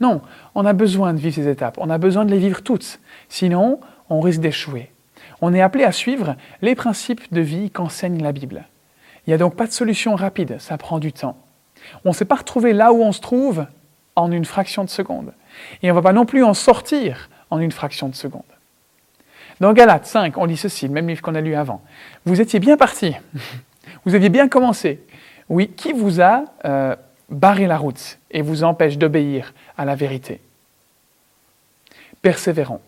Non, 0.00 0.22
on 0.54 0.64
a 0.64 0.72
besoin 0.72 1.12
de 1.12 1.18
vivre 1.18 1.34
ces 1.34 1.48
étapes, 1.48 1.76
on 1.78 1.90
a 1.90 1.98
besoin 1.98 2.24
de 2.24 2.30
les 2.30 2.38
vivre 2.38 2.62
toutes. 2.62 3.00
Sinon, 3.28 3.80
on 4.08 4.20
risque 4.20 4.40
d'échouer. 4.40 4.90
On 5.40 5.54
est 5.54 5.60
appelé 5.60 5.84
à 5.84 5.92
suivre 5.92 6.36
les 6.62 6.74
principes 6.74 7.32
de 7.32 7.40
vie 7.40 7.70
qu'enseigne 7.70 8.22
la 8.22 8.32
Bible. 8.32 8.64
Il 9.26 9.30
n'y 9.30 9.34
a 9.34 9.38
donc 9.38 9.56
pas 9.56 9.66
de 9.66 9.72
solution 9.72 10.14
rapide, 10.14 10.56
ça 10.60 10.78
prend 10.78 10.98
du 10.98 11.12
temps. 11.12 11.36
On 12.04 12.10
ne 12.10 12.14
s'est 12.14 12.24
pas 12.24 12.36
retrouvé 12.36 12.72
là 12.72 12.92
où 12.92 13.02
on 13.02 13.12
se 13.12 13.20
trouve 13.20 13.66
en 14.16 14.30
une 14.30 14.44
fraction 14.44 14.84
de 14.84 14.90
seconde. 14.90 15.32
Et 15.82 15.90
on 15.90 15.94
ne 15.94 16.00
va 16.00 16.02
pas 16.02 16.12
non 16.12 16.26
plus 16.26 16.44
en 16.44 16.54
sortir 16.54 17.28
en 17.50 17.58
une 17.58 17.72
fraction 17.72 18.08
de 18.08 18.14
seconde. 18.14 18.42
Dans 19.60 19.72
Galates 19.72 20.06
5, 20.06 20.36
on 20.36 20.44
lit 20.44 20.56
ceci, 20.56 20.86
le 20.86 20.92
même 20.92 21.08
livre 21.08 21.22
qu'on 21.22 21.34
a 21.34 21.40
lu 21.40 21.54
avant. 21.54 21.82
Vous 22.24 22.40
étiez 22.40 22.58
bien 22.58 22.76
parti, 22.76 23.14
vous 24.04 24.14
aviez 24.14 24.28
bien 24.28 24.48
commencé. 24.48 25.00
Oui, 25.48 25.68
qui 25.68 25.92
vous 25.92 26.20
a 26.20 26.44
euh, 26.64 26.96
barré 27.28 27.66
la 27.66 27.76
route 27.76 28.18
et 28.30 28.42
vous 28.42 28.64
empêche 28.64 28.98
d'obéir 28.98 29.54
à 29.76 29.84
la 29.84 29.94
vérité? 29.94 30.40
Persévérons, 32.22 32.80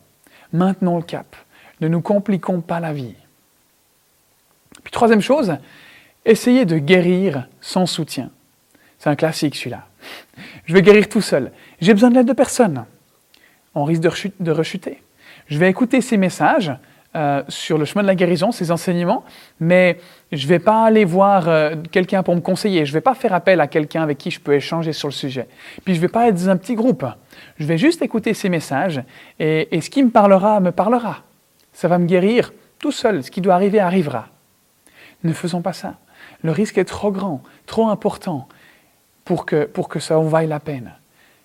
maintenons 0.53 0.97
le 0.97 1.03
cap, 1.03 1.37
ne 1.81 1.89
nous 1.89 2.01
compliquons 2.01 2.61
pas 2.61 2.81
la 2.81 2.93
vie. 2.93 3.15
Puis 4.83 4.93
troisième 4.93 5.21
chose, 5.21 5.57
essayez 6.25 6.65
de 6.65 6.79
guérir 6.79 7.47
sans 7.61 7.87
soutien. 7.87 8.31
C'est 8.99 9.11
un 9.11 9.17
classique 9.17 9.57
celui-là. 9.57 9.87
Je 10.65 10.75
vais 10.75 10.83
guérir 10.83 11.09
tout 11.09 11.21
seul. 11.21 11.53
J'ai 11.81 11.93
besoin 11.93 12.11
de 12.11 12.17
l'aide 12.17 12.27
de 12.27 12.33
personne. 12.33 12.85
On 13.75 13.85
risque 13.85 14.03
de, 14.03 14.51
rechuter. 14.51 15.03
Je 15.49 15.59
vais 15.59 15.69
écouter 15.69 16.01
ces 16.01 16.17
messages 16.17 16.73
euh, 17.15 17.43
sur 17.49 17.79
le 17.79 17.85
chemin 17.85 18.03
de 18.03 18.07
la 18.07 18.15
guérison, 18.15 18.53
ces 18.53 18.71
enseignements, 18.71 19.25
mais 19.61 19.99
je 20.33 20.45
ne 20.45 20.49
vais 20.49 20.59
pas 20.59 20.85
aller 20.85 21.05
voir 21.05 21.49
euh, 21.49 21.75
quelqu'un 21.91 22.23
pour 22.23 22.35
me 22.35 22.41
conseiller. 22.41 22.85
Je 22.85 22.91
ne 22.91 22.95
vais 22.95 23.01
pas 23.03 23.15
faire 23.15 23.33
appel 23.33 23.61
à 23.61 23.67
quelqu'un 23.67 24.03
avec 24.03 24.19
qui 24.19 24.31
je 24.31 24.41
peux 24.41 24.55
échanger 24.55 24.93
sur 24.93 25.09
le 25.09 25.13
sujet. 25.13 25.47
Puis 25.85 25.95
je 25.95 25.99
ne 25.99 26.03
vais 26.03 26.13
pas 26.13 26.29
être 26.29 26.35
dans 26.35 26.49
un 26.49 26.57
petit 26.57 26.75
groupe. 26.75 27.05
Je 27.59 27.67
vais 27.67 27.79
juste 27.79 28.03
écouter 28.03 28.35
ces 28.35 28.49
messages 28.49 29.03
et, 29.39 29.69
et 29.77 29.81
ce 29.81 29.91
qui 29.91 30.03
me 30.03 30.11
parlera, 30.11 30.61
me 30.61 30.73
parlera. 30.73 31.23
Ça 31.73 31.89
va 31.89 31.99
me 31.99 32.07
guérir 32.07 32.53
tout 32.79 32.93
seul. 32.93 33.23
Ce 33.23 33.31
qui 33.31 33.41
doit 33.41 33.55
arriver 33.55 33.79
arrivera. 33.79 34.29
Ne 35.23 35.33
faisons 35.33 35.63
pas 35.63 35.73
ça. 35.73 35.95
Le 36.43 36.51
risque 36.51 36.79
est 36.79 36.85
trop 36.85 37.11
grand, 37.11 37.43
trop 37.67 37.89
important 37.89 38.49
pour 39.27 39.45
que, 39.45 39.99
ça 39.99 40.19
en 40.19 40.23
vaille 40.23 40.47
la 40.47 40.61
peine. 40.61 40.93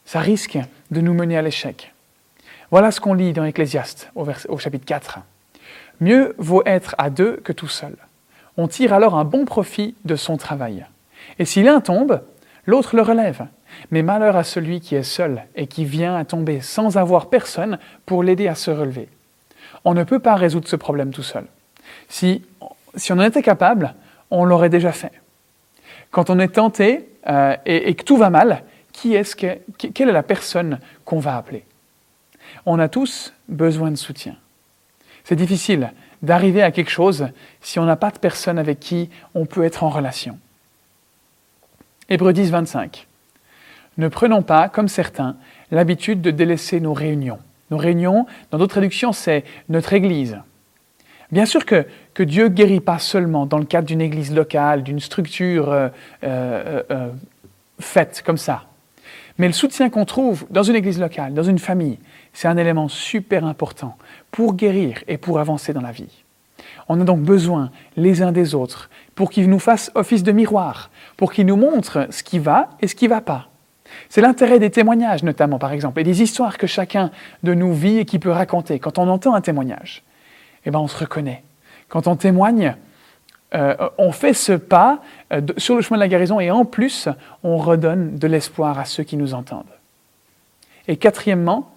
Ça 0.06 0.20
risque 0.20 0.58
de 0.92 1.02
nous 1.02 1.14
mener 1.14 1.38
à 1.38 1.42
l'échec. 1.42 1.94
Voilà 2.70 2.92
ce 2.92 3.02
qu'on 3.02 3.16
lit 3.16 3.34
dans 3.34 3.44
Ecclésiaste 3.44 4.10
au, 4.16 4.58
chapitre 4.58 4.86
4. 4.86 5.20
Mieux 6.00 6.36
vaut 6.38 6.64
être 6.66 6.96
à 6.98 7.10
deux 7.10 7.38
que 7.38 7.52
tout 7.52 7.68
seul. 7.68 7.96
On 8.56 8.68
tire 8.68 8.94
alors 8.94 9.18
un 9.18 9.26
bon 9.26 9.46
profit 9.46 9.96
de 10.06 10.16
son 10.16 10.38
travail. 10.38 10.86
Et 11.40 11.46
si 11.46 11.64
l'un 11.64 11.82
tombe, 11.82 12.22
l'autre 12.66 12.96
le 12.96 13.02
relève. 13.02 13.48
Mais 13.90 14.04
malheur 14.04 14.36
à 14.36 14.44
celui 14.44 14.80
qui 14.80 14.96
est 14.96 15.04
seul 15.04 15.44
et 15.56 15.66
qui 15.66 15.84
vient 15.84 16.16
à 16.16 16.24
tomber 16.24 16.62
sans 16.62 16.98
avoir 16.98 17.30
personne 17.30 17.80
pour 18.06 18.22
l'aider 18.22 18.48
à 18.48 18.56
se 18.56 18.70
relever. 18.70 19.10
On 19.86 19.96
ne 19.96 20.04
peut 20.04 20.20
pas 20.20 20.36
résoudre 20.36 20.68
ce 20.68 20.76
problème 20.76 21.12
tout 21.12 21.24
seul. 21.24 21.46
Si 22.10 22.44
on 23.10 23.20
en 23.20 23.24
était 23.24 23.42
capable, 23.42 23.96
on 24.30 24.46
l'aurait 24.46 24.70
déjà 24.70 24.92
fait. 24.92 25.14
Quand 26.12 26.30
on 26.30 26.40
est 26.40 26.50
tenté 26.50 27.10
euh, 27.28 27.56
et, 27.66 27.96
que 27.96 28.04
tout 28.04 28.18
va 28.18 28.30
mal, 28.30 28.64
qui 28.92 29.16
est-ce 29.16 29.36
que, 29.36 29.58
quelle 29.78 30.10
est 30.10 30.14
la 30.14 30.24
personne 30.24 30.80
qu'on 31.06 31.20
va 31.20 31.38
appeler? 31.38 31.64
On 32.66 32.80
a 32.80 32.90
tous 32.90 33.34
besoin 33.48 33.92
de 33.92 33.96
soutien. 33.96 34.36
C'est 35.24 35.36
difficile 35.36 35.94
d'arriver 36.22 36.62
à 36.62 36.72
quelque 36.72 36.92
chose 36.92 37.28
si 37.62 37.80
on 37.80 37.86
n'a 37.86 37.96
pas 37.96 38.12
de 38.12 38.20
personne 38.20 38.60
avec 38.60 38.80
qui 38.80 39.10
on 39.34 39.46
peut 39.46 39.64
être 39.64 39.84
en 39.84 39.90
relation. 39.90 40.38
Hébreux 42.10 42.34
10, 42.34 42.52
25. 42.52 43.08
Ne 43.98 44.08
prenons 44.08 44.42
pas, 44.42 44.70
comme 44.70 44.88
certains, 44.88 45.38
l'habitude 45.72 46.22
de 46.22 46.32
délaisser 46.32 46.80
nos 46.80 46.94
réunions. 46.94 47.40
Nos 47.72 47.78
réunions, 47.78 48.26
dans 48.52 48.58
d'autres 48.58 48.74
traductions, 48.74 49.14
c'est 49.14 49.46
notre 49.70 49.94
Église. 49.94 50.38
Bien 51.32 51.46
sûr 51.46 51.66
que, 51.66 51.86
que 52.14 52.24
Dieu 52.24 52.50
guérit 52.50 52.80
pas 52.80 53.00
seulement 53.00 53.46
dans 53.46 53.58
le 53.58 53.66
cadre 53.66 53.88
d'une 53.88 54.02
église 54.02 54.34
locale, 54.34 54.84
d'une 54.84 55.00
structure 55.00 55.72
euh, 55.72 55.90
euh, 56.24 56.84
euh, 56.92 57.10
faite 57.80 58.24
comme 58.26 58.38
ça. 58.38 58.64
Mais 59.38 59.48
le 59.48 59.54
soutien 59.54 59.90
qu'on 59.90 60.06
trouve 60.06 60.46
dans 60.50 60.64
une 60.64 60.76
église 60.76 61.00
locale, 61.00 61.34
dans 61.34 61.44
une 61.44 61.60
famille, 61.60 62.00
c'est 62.34 62.48
un 62.48 62.58
élément 62.58 62.90
super 62.90 63.46
important 63.46 63.98
pour 64.30 64.56
guérir 64.56 64.98
et 65.08 65.18
pour 65.18 65.40
avancer 65.40 65.74
dans 65.74 65.82
la 65.82 65.92
vie. 65.92 66.24
On 66.90 67.00
a 67.00 67.04
donc 67.04 67.22
besoin 67.22 67.72
les 67.96 68.22
uns 68.22 68.32
des 68.32 68.54
autres 68.54 68.90
pour 69.16 69.30
qu'ils 69.30 69.50
nous 69.50 69.60
fassent 69.60 69.92
office 69.96 70.24
de 70.24 70.32
miroir, 70.32 70.92
pour 71.18 71.32
qu'ils 71.32 71.46
nous 71.46 71.56
montrent 71.56 72.08
ce 72.12 72.24
qui 72.24 72.40
va 72.40 72.70
et 72.82 72.88
ce 72.88 72.96
qui 72.96 73.06
ne 73.06 73.12
va 73.12 73.22
pas. 73.22 73.48
C'est 74.10 74.22
l'intérêt 74.22 74.60
des 74.60 74.70
témoignages 74.70 75.24
notamment, 75.24 75.60
par 75.60 75.72
exemple, 75.72 76.00
et 76.00 76.04
des 76.04 76.22
histoires 76.22 76.58
que 76.58 76.68
chacun 76.68 77.12
de 77.44 77.54
nous 77.54 77.74
vit 77.74 78.00
et 78.00 78.06
qui 78.06 78.20
peut 78.20 78.32
raconter. 78.32 78.80
Quand 78.80 79.00
on 79.00 79.08
entend 79.08 79.34
un 79.34 79.42
témoignage, 79.42 80.04
eh 80.66 80.72
ben, 80.72 80.80
on 80.80 80.88
se 80.88 80.98
reconnaît. 80.98 81.44
Quand 81.92 82.08
on 82.08 82.16
témoigne, 82.16 82.78
euh, 83.54 83.76
on 83.98 84.14
fait 84.14 84.34
ce 84.34 84.54
pas 84.54 85.02
euh, 85.34 85.42
sur 85.58 85.76
le 85.76 85.82
chemin 85.82 85.98
de 85.98 86.04
la 86.04 86.08
guérison 86.08 86.40
et 86.40 86.50
en 86.50 86.64
plus, 86.64 87.10
on 87.44 87.58
redonne 87.58 88.18
de 88.18 88.28
l'espoir 88.28 88.80
à 88.80 88.86
ceux 88.86 89.04
qui 89.04 89.18
nous 89.18 89.34
entendent. 89.34 89.66
Et 90.88 90.96
quatrièmement, 90.96 91.70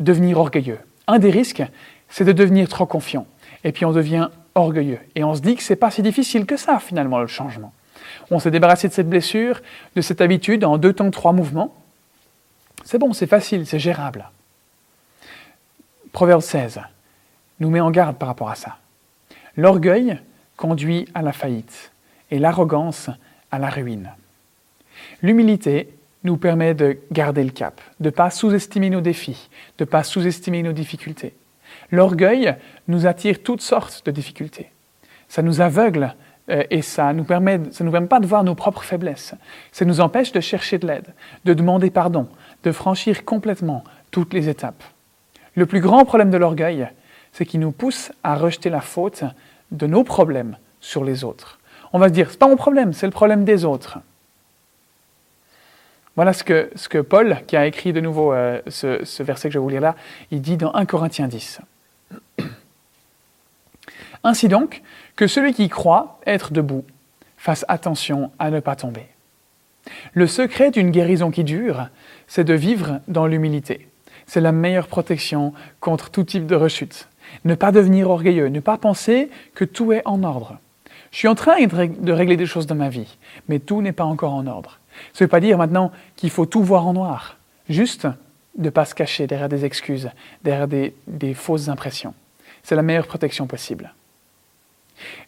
devenir 0.00 0.40
orgueilleux. 0.40 0.80
Un 1.06 1.20
des 1.20 1.30
risques, 1.30 1.62
c'est 2.08 2.24
de 2.24 2.32
devenir 2.32 2.68
trop 2.68 2.86
confiant. 2.86 3.28
Et 3.62 3.70
puis 3.70 3.84
on 3.84 3.92
devient 3.92 4.30
orgueilleux. 4.56 4.98
Et 5.14 5.22
on 5.22 5.32
se 5.32 5.42
dit 5.42 5.54
que 5.54 5.62
ce 5.62 5.74
n'est 5.74 5.76
pas 5.76 5.92
si 5.92 6.02
difficile 6.02 6.44
que 6.44 6.56
ça, 6.56 6.80
finalement, 6.80 7.20
le 7.20 7.28
changement. 7.28 7.72
On 8.32 8.40
s'est 8.40 8.50
débarrassé 8.50 8.88
de 8.88 8.92
cette 8.92 9.08
blessure, 9.08 9.60
de 9.94 10.00
cette 10.00 10.20
habitude 10.20 10.64
en 10.64 10.76
deux 10.76 10.92
temps, 10.92 11.12
trois 11.12 11.32
mouvements. 11.32 11.72
C'est 12.84 12.98
bon, 12.98 13.12
c'est 13.12 13.28
facile, 13.28 13.64
c'est 13.64 13.78
gérable. 13.78 14.28
Proverbe 16.10 16.42
16 16.42 16.80
nous 17.60 17.70
met 17.70 17.80
en 17.80 17.92
garde 17.92 18.16
par 18.16 18.26
rapport 18.26 18.50
à 18.50 18.56
ça. 18.56 18.78
L'orgueil 19.58 20.16
conduit 20.56 21.08
à 21.14 21.20
la 21.20 21.32
faillite 21.32 21.90
et 22.30 22.38
l'arrogance 22.38 23.10
à 23.50 23.58
la 23.58 23.68
ruine. 23.68 24.12
L'humilité 25.20 25.88
nous 26.22 26.36
permet 26.36 26.74
de 26.74 26.98
garder 27.10 27.42
le 27.42 27.50
cap, 27.50 27.80
de 27.98 28.06
ne 28.06 28.10
pas 28.10 28.30
sous-estimer 28.30 28.88
nos 28.88 29.00
défis, 29.00 29.50
de 29.78 29.84
ne 29.84 29.90
pas 29.90 30.04
sous-estimer 30.04 30.62
nos 30.62 30.72
difficultés. 30.72 31.34
L'orgueil 31.90 32.54
nous 32.86 33.08
attire 33.08 33.42
toutes 33.42 33.60
sortes 33.60 34.06
de 34.06 34.12
difficultés. 34.12 34.70
Ça 35.28 35.42
nous 35.42 35.60
aveugle 35.60 36.14
euh, 36.50 36.62
et 36.70 36.80
ça 36.80 37.12
nous, 37.12 37.24
permet, 37.24 37.60
ça 37.72 37.82
nous 37.82 37.90
permet 37.90 38.06
pas 38.06 38.20
de 38.20 38.26
voir 38.26 38.44
nos 38.44 38.54
propres 38.54 38.84
faiblesses. 38.84 39.34
Ça 39.72 39.84
nous 39.84 40.00
empêche 40.00 40.30
de 40.30 40.40
chercher 40.40 40.78
de 40.78 40.86
l'aide, 40.86 41.14
de 41.44 41.52
demander 41.52 41.90
pardon, 41.90 42.28
de 42.62 42.70
franchir 42.70 43.24
complètement 43.24 43.82
toutes 44.12 44.34
les 44.34 44.48
étapes. 44.48 44.84
Le 45.56 45.66
plus 45.66 45.80
grand 45.80 46.04
problème 46.04 46.30
de 46.30 46.36
l'orgueil, 46.36 46.88
c'est 47.32 47.46
qu'il 47.46 47.60
nous 47.60 47.72
pousse 47.72 48.12
à 48.22 48.36
rejeter 48.36 48.70
la 48.70 48.80
faute 48.80 49.24
de 49.70 49.86
nos 49.86 50.04
problèmes 50.04 50.56
sur 50.80 51.04
les 51.04 51.24
autres. 51.24 51.58
On 51.92 51.98
va 51.98 52.08
se 52.08 52.12
dire, 52.12 52.30
c'est 52.30 52.38
pas 52.38 52.48
mon 52.48 52.56
problème, 52.56 52.92
c'est 52.92 53.06
le 53.06 53.12
problème 53.12 53.44
des 53.44 53.64
autres. 53.64 53.98
Voilà 56.16 56.32
ce 56.32 56.42
que, 56.42 56.70
ce 56.74 56.88
que 56.88 56.98
Paul, 56.98 57.38
qui 57.46 57.56
a 57.56 57.66
écrit 57.66 57.92
de 57.92 58.00
nouveau 58.00 58.32
euh, 58.32 58.60
ce, 58.66 59.04
ce, 59.04 59.22
verset 59.22 59.48
que 59.48 59.52
je 59.52 59.58
vais 59.58 59.62
vous 59.62 59.68
lire 59.68 59.80
là, 59.80 59.94
il 60.30 60.40
dit 60.42 60.56
dans 60.56 60.74
1 60.74 60.84
Corinthiens 60.84 61.28
10. 61.28 61.60
Ainsi 64.24 64.48
donc, 64.48 64.82
que 65.14 65.26
celui 65.26 65.54
qui 65.54 65.68
croit 65.68 66.18
être 66.26 66.52
debout 66.52 66.84
fasse 67.36 67.64
attention 67.68 68.32
à 68.38 68.50
ne 68.50 68.60
pas 68.60 68.74
tomber. 68.74 69.06
Le 70.12 70.26
secret 70.26 70.70
d'une 70.70 70.90
guérison 70.90 71.30
qui 71.30 71.44
dure, 71.44 71.88
c'est 72.26 72.44
de 72.44 72.54
vivre 72.54 73.00
dans 73.08 73.26
l'humilité. 73.26 73.88
C'est 74.26 74.40
la 74.40 74.52
meilleure 74.52 74.88
protection 74.88 75.54
contre 75.80 76.10
tout 76.10 76.24
type 76.24 76.46
de 76.46 76.56
rechute. 76.56 77.08
Ne 77.44 77.54
pas 77.54 77.72
devenir 77.72 78.10
orgueilleux, 78.10 78.48
ne 78.48 78.60
pas 78.60 78.78
penser 78.78 79.30
que 79.54 79.64
tout 79.64 79.92
est 79.92 80.02
en 80.04 80.22
ordre. 80.22 80.58
Je 81.10 81.18
suis 81.18 81.28
en 81.28 81.34
train 81.34 81.56
de 81.64 82.12
régler 82.12 82.36
des 82.36 82.46
choses 82.46 82.66
dans 82.66 82.74
ma 82.74 82.88
vie, 82.88 83.16
mais 83.48 83.58
tout 83.58 83.80
n'est 83.80 83.92
pas 83.92 84.04
encore 84.04 84.34
en 84.34 84.46
ordre. 84.46 84.78
Ça 85.12 85.24
ne 85.24 85.26
veut 85.26 85.30
pas 85.30 85.40
dire 85.40 85.58
maintenant 85.58 85.92
qu'il 86.16 86.30
faut 86.30 86.46
tout 86.46 86.62
voir 86.62 86.86
en 86.86 86.92
noir, 86.92 87.38
juste 87.68 88.06
de 88.56 88.64
ne 88.64 88.70
pas 88.70 88.84
se 88.84 88.94
cacher 88.94 89.26
derrière 89.26 89.48
des 89.48 89.64
excuses, 89.64 90.10
derrière 90.42 90.68
des, 90.68 91.34
fausses 91.34 91.68
impressions. 91.68 92.14
C'est 92.62 92.74
la 92.74 92.82
meilleure 92.82 93.06
protection 93.06 93.46
possible. 93.46 93.94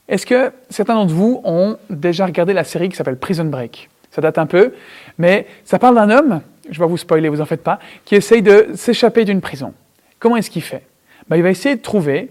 Est-ce 0.09 0.27
que 0.27 0.53
certains 0.69 0.95
d'entre 0.95 1.15
vous 1.15 1.41
ont 1.45 1.79
déjà 1.89 2.27
regardé 2.27 2.53
la 2.53 2.65
série 2.65 2.89
qui 2.89 2.97
s'appelle 2.97 3.17
Prison 3.17 3.45
Break? 3.45 3.89
Ça 4.11 4.21
date 4.21 4.39
un 4.39 4.47
peu, 4.47 4.75
mais 5.19 5.47
ça 5.65 5.79
parle 5.79 5.95
d'un 5.95 6.11
homme, 6.11 6.41
je 6.69 6.81
vais 6.81 6.87
vous 6.87 6.97
spoiler, 6.97 7.29
vous 7.29 7.41
en 7.41 7.47
faites 7.47 7.63
pas, 7.63 7.79
qui 8.05 8.17
essaye 8.17 8.43
de 8.43 8.71
s'échapper 8.75 9.25
d'une 9.25 9.41
prison. 9.41 9.73
Comment 10.19 10.37
est-ce 10.37 10.51
qu'il 10.51 10.63
fait? 10.63 10.83
Ben, 11.31 11.37
Il 11.37 11.43
va 11.43 11.51
essayer 11.51 11.77
de 11.77 11.81
trouver 11.81 12.31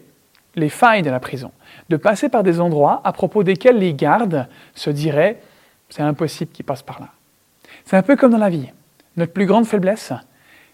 les 0.55 0.69
failles 0.69 1.01
de 1.01 1.09
la 1.09 1.19
prison, 1.19 1.51
de 1.89 1.97
passer 1.97 2.29
par 2.29 2.43
des 2.43 2.59
endroits 2.59 3.01
à 3.03 3.13
propos 3.13 3.43
desquels 3.43 3.79
les 3.79 3.93
gardes 3.93 4.47
se 4.75 4.89
diraient 4.89 5.41
c'est 5.89 6.03
impossible 6.03 6.51
qu'il 6.51 6.65
passe 6.65 6.83
par 6.83 6.99
là. 6.99 7.09
C'est 7.85 7.97
un 7.97 8.03
peu 8.03 8.15
comme 8.15 8.31
dans 8.31 8.37
la 8.37 8.49
vie. 8.49 8.69
Notre 9.17 9.33
plus 9.33 9.47
grande 9.47 9.65
faiblesse, 9.65 10.13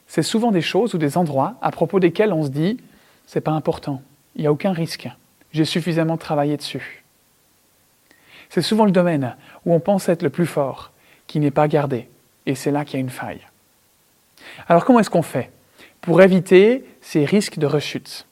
c'est 0.07 0.23
souvent 0.23 0.51
des 0.51 0.61
choses 0.61 0.93
ou 0.93 0.97
des 0.97 1.17
endroits 1.17 1.55
à 1.61 1.71
propos 1.71 1.99
desquels 1.99 2.33
on 2.33 2.43
se 2.43 2.49
dit 2.49 2.77
c'est 3.25 3.41
pas 3.41 3.51
important, 3.51 4.01
il 4.35 4.41
n'y 4.41 4.47
a 4.47 4.51
aucun 4.51 4.73
risque. 4.73 5.09
J'ai 5.51 5.65
suffisamment 5.65 6.17
travaillé 6.17 6.57
dessus. 6.57 7.03
C'est 8.49 8.61
souvent 8.61 8.85
le 8.85 8.91
domaine 8.91 9.35
où 9.65 9.73
on 9.73 9.79
pense 9.79 10.09
être 10.09 10.21
le 10.21 10.29
plus 10.29 10.45
fort 10.45 10.91
qui 11.27 11.39
n'est 11.39 11.51
pas 11.51 11.67
gardé, 11.67 12.07
et 12.45 12.53
c'est 12.53 12.71
là 12.71 12.85
qu'il 12.85 12.95
y 12.95 12.97
a 12.97 12.99
une 12.99 13.09
faille. 13.09 13.41
Alors 14.67 14.85
comment 14.85 14.99
est-ce 14.99 15.09
qu'on 15.09 15.23
fait? 15.23 15.51
Pour 16.05 16.21
éviter 16.21 16.85
ces 17.01 17.25
risques 17.25 17.57
de 17.57 17.65
rechute 17.65 18.27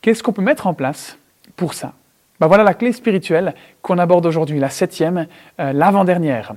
Qu'est-ce 0.00 0.22
qu'on 0.22 0.32
peut 0.32 0.42
mettre 0.42 0.66
en 0.66 0.74
place 0.74 1.18
pour 1.56 1.74
ça? 1.74 1.94
Ben 2.38 2.46
Voilà 2.46 2.62
la 2.62 2.74
clé 2.74 2.92
spirituelle 2.92 3.54
qu'on 3.80 3.98
aborde 3.98 4.26
aujourd'hui, 4.26 4.58
la 4.58 4.68
septième, 4.68 5.26
euh, 5.60 5.72
l'avant-dernière 5.72 6.54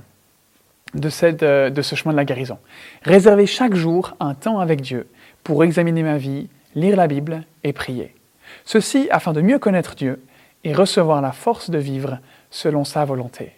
de, 0.94 1.08
euh, 1.42 1.70
de 1.70 1.82
ce 1.82 1.94
chemin 1.94 2.12
de 2.12 2.16
la 2.16 2.24
guérison. 2.24 2.58
Réserver 3.02 3.46
chaque 3.46 3.74
jour 3.74 4.14
un 4.20 4.34
temps 4.34 4.58
avec 4.58 4.80
Dieu 4.80 5.08
pour 5.44 5.64
examiner 5.64 6.02
ma 6.02 6.18
vie, 6.18 6.48
lire 6.74 6.96
la 6.96 7.06
Bible 7.06 7.42
et 7.64 7.72
prier. 7.72 8.14
Ceci 8.64 9.08
afin 9.10 9.32
de 9.32 9.40
mieux 9.40 9.58
connaître 9.58 9.94
Dieu 9.94 10.22
et 10.64 10.74
recevoir 10.74 11.22
la 11.22 11.32
force 11.32 11.70
de 11.70 11.78
vivre 11.78 12.18
selon 12.50 12.84
sa 12.84 13.04
volonté. 13.04 13.52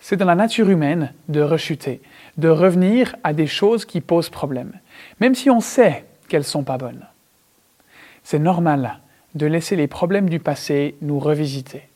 C'est 0.00 0.16
dans 0.16 0.26
la 0.26 0.34
nature 0.34 0.70
humaine 0.70 1.12
de 1.28 1.40
rechuter, 1.40 2.00
de 2.36 2.48
revenir 2.48 3.16
à 3.24 3.32
des 3.32 3.46
choses 3.46 3.84
qui 3.84 4.00
posent 4.00 4.30
problème, 4.30 4.72
même 5.20 5.34
si 5.34 5.50
on 5.50 5.60
sait 5.60 6.04
qu'elles 6.28 6.40
ne 6.40 6.44
sont 6.44 6.62
pas 6.62 6.78
bonnes. 6.78 7.06
C'est 8.22 8.38
normal 8.38 9.00
de 9.34 9.46
laisser 9.46 9.76
les 9.76 9.86
problèmes 9.86 10.28
du 10.28 10.38
passé 10.38 10.96
nous 11.00 11.18
revisiter. 11.18 11.88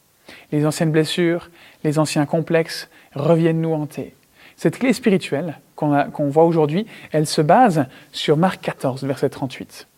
Les 0.51 0.67
anciennes 0.67 0.91
blessures, 0.91 1.51
les 1.85 1.99
anciens 1.99 2.27
complexes 2.27 2.89
reviennent 3.15 3.61
nous 3.61 3.73
hanter. 3.73 4.15
Cette 4.57 4.79
clé 4.79 4.93
spirituelle 4.93 5.59
qu'on 5.77 6.29
voit 6.29 6.45
aujourd'hui, 6.45 6.87
elle 7.11 7.27
se 7.27 7.43
base 7.43 7.87
sur 8.13 8.37
Marc 8.37 8.61
14, 8.63 9.05
verset 9.05 9.31
38. 9.31 9.89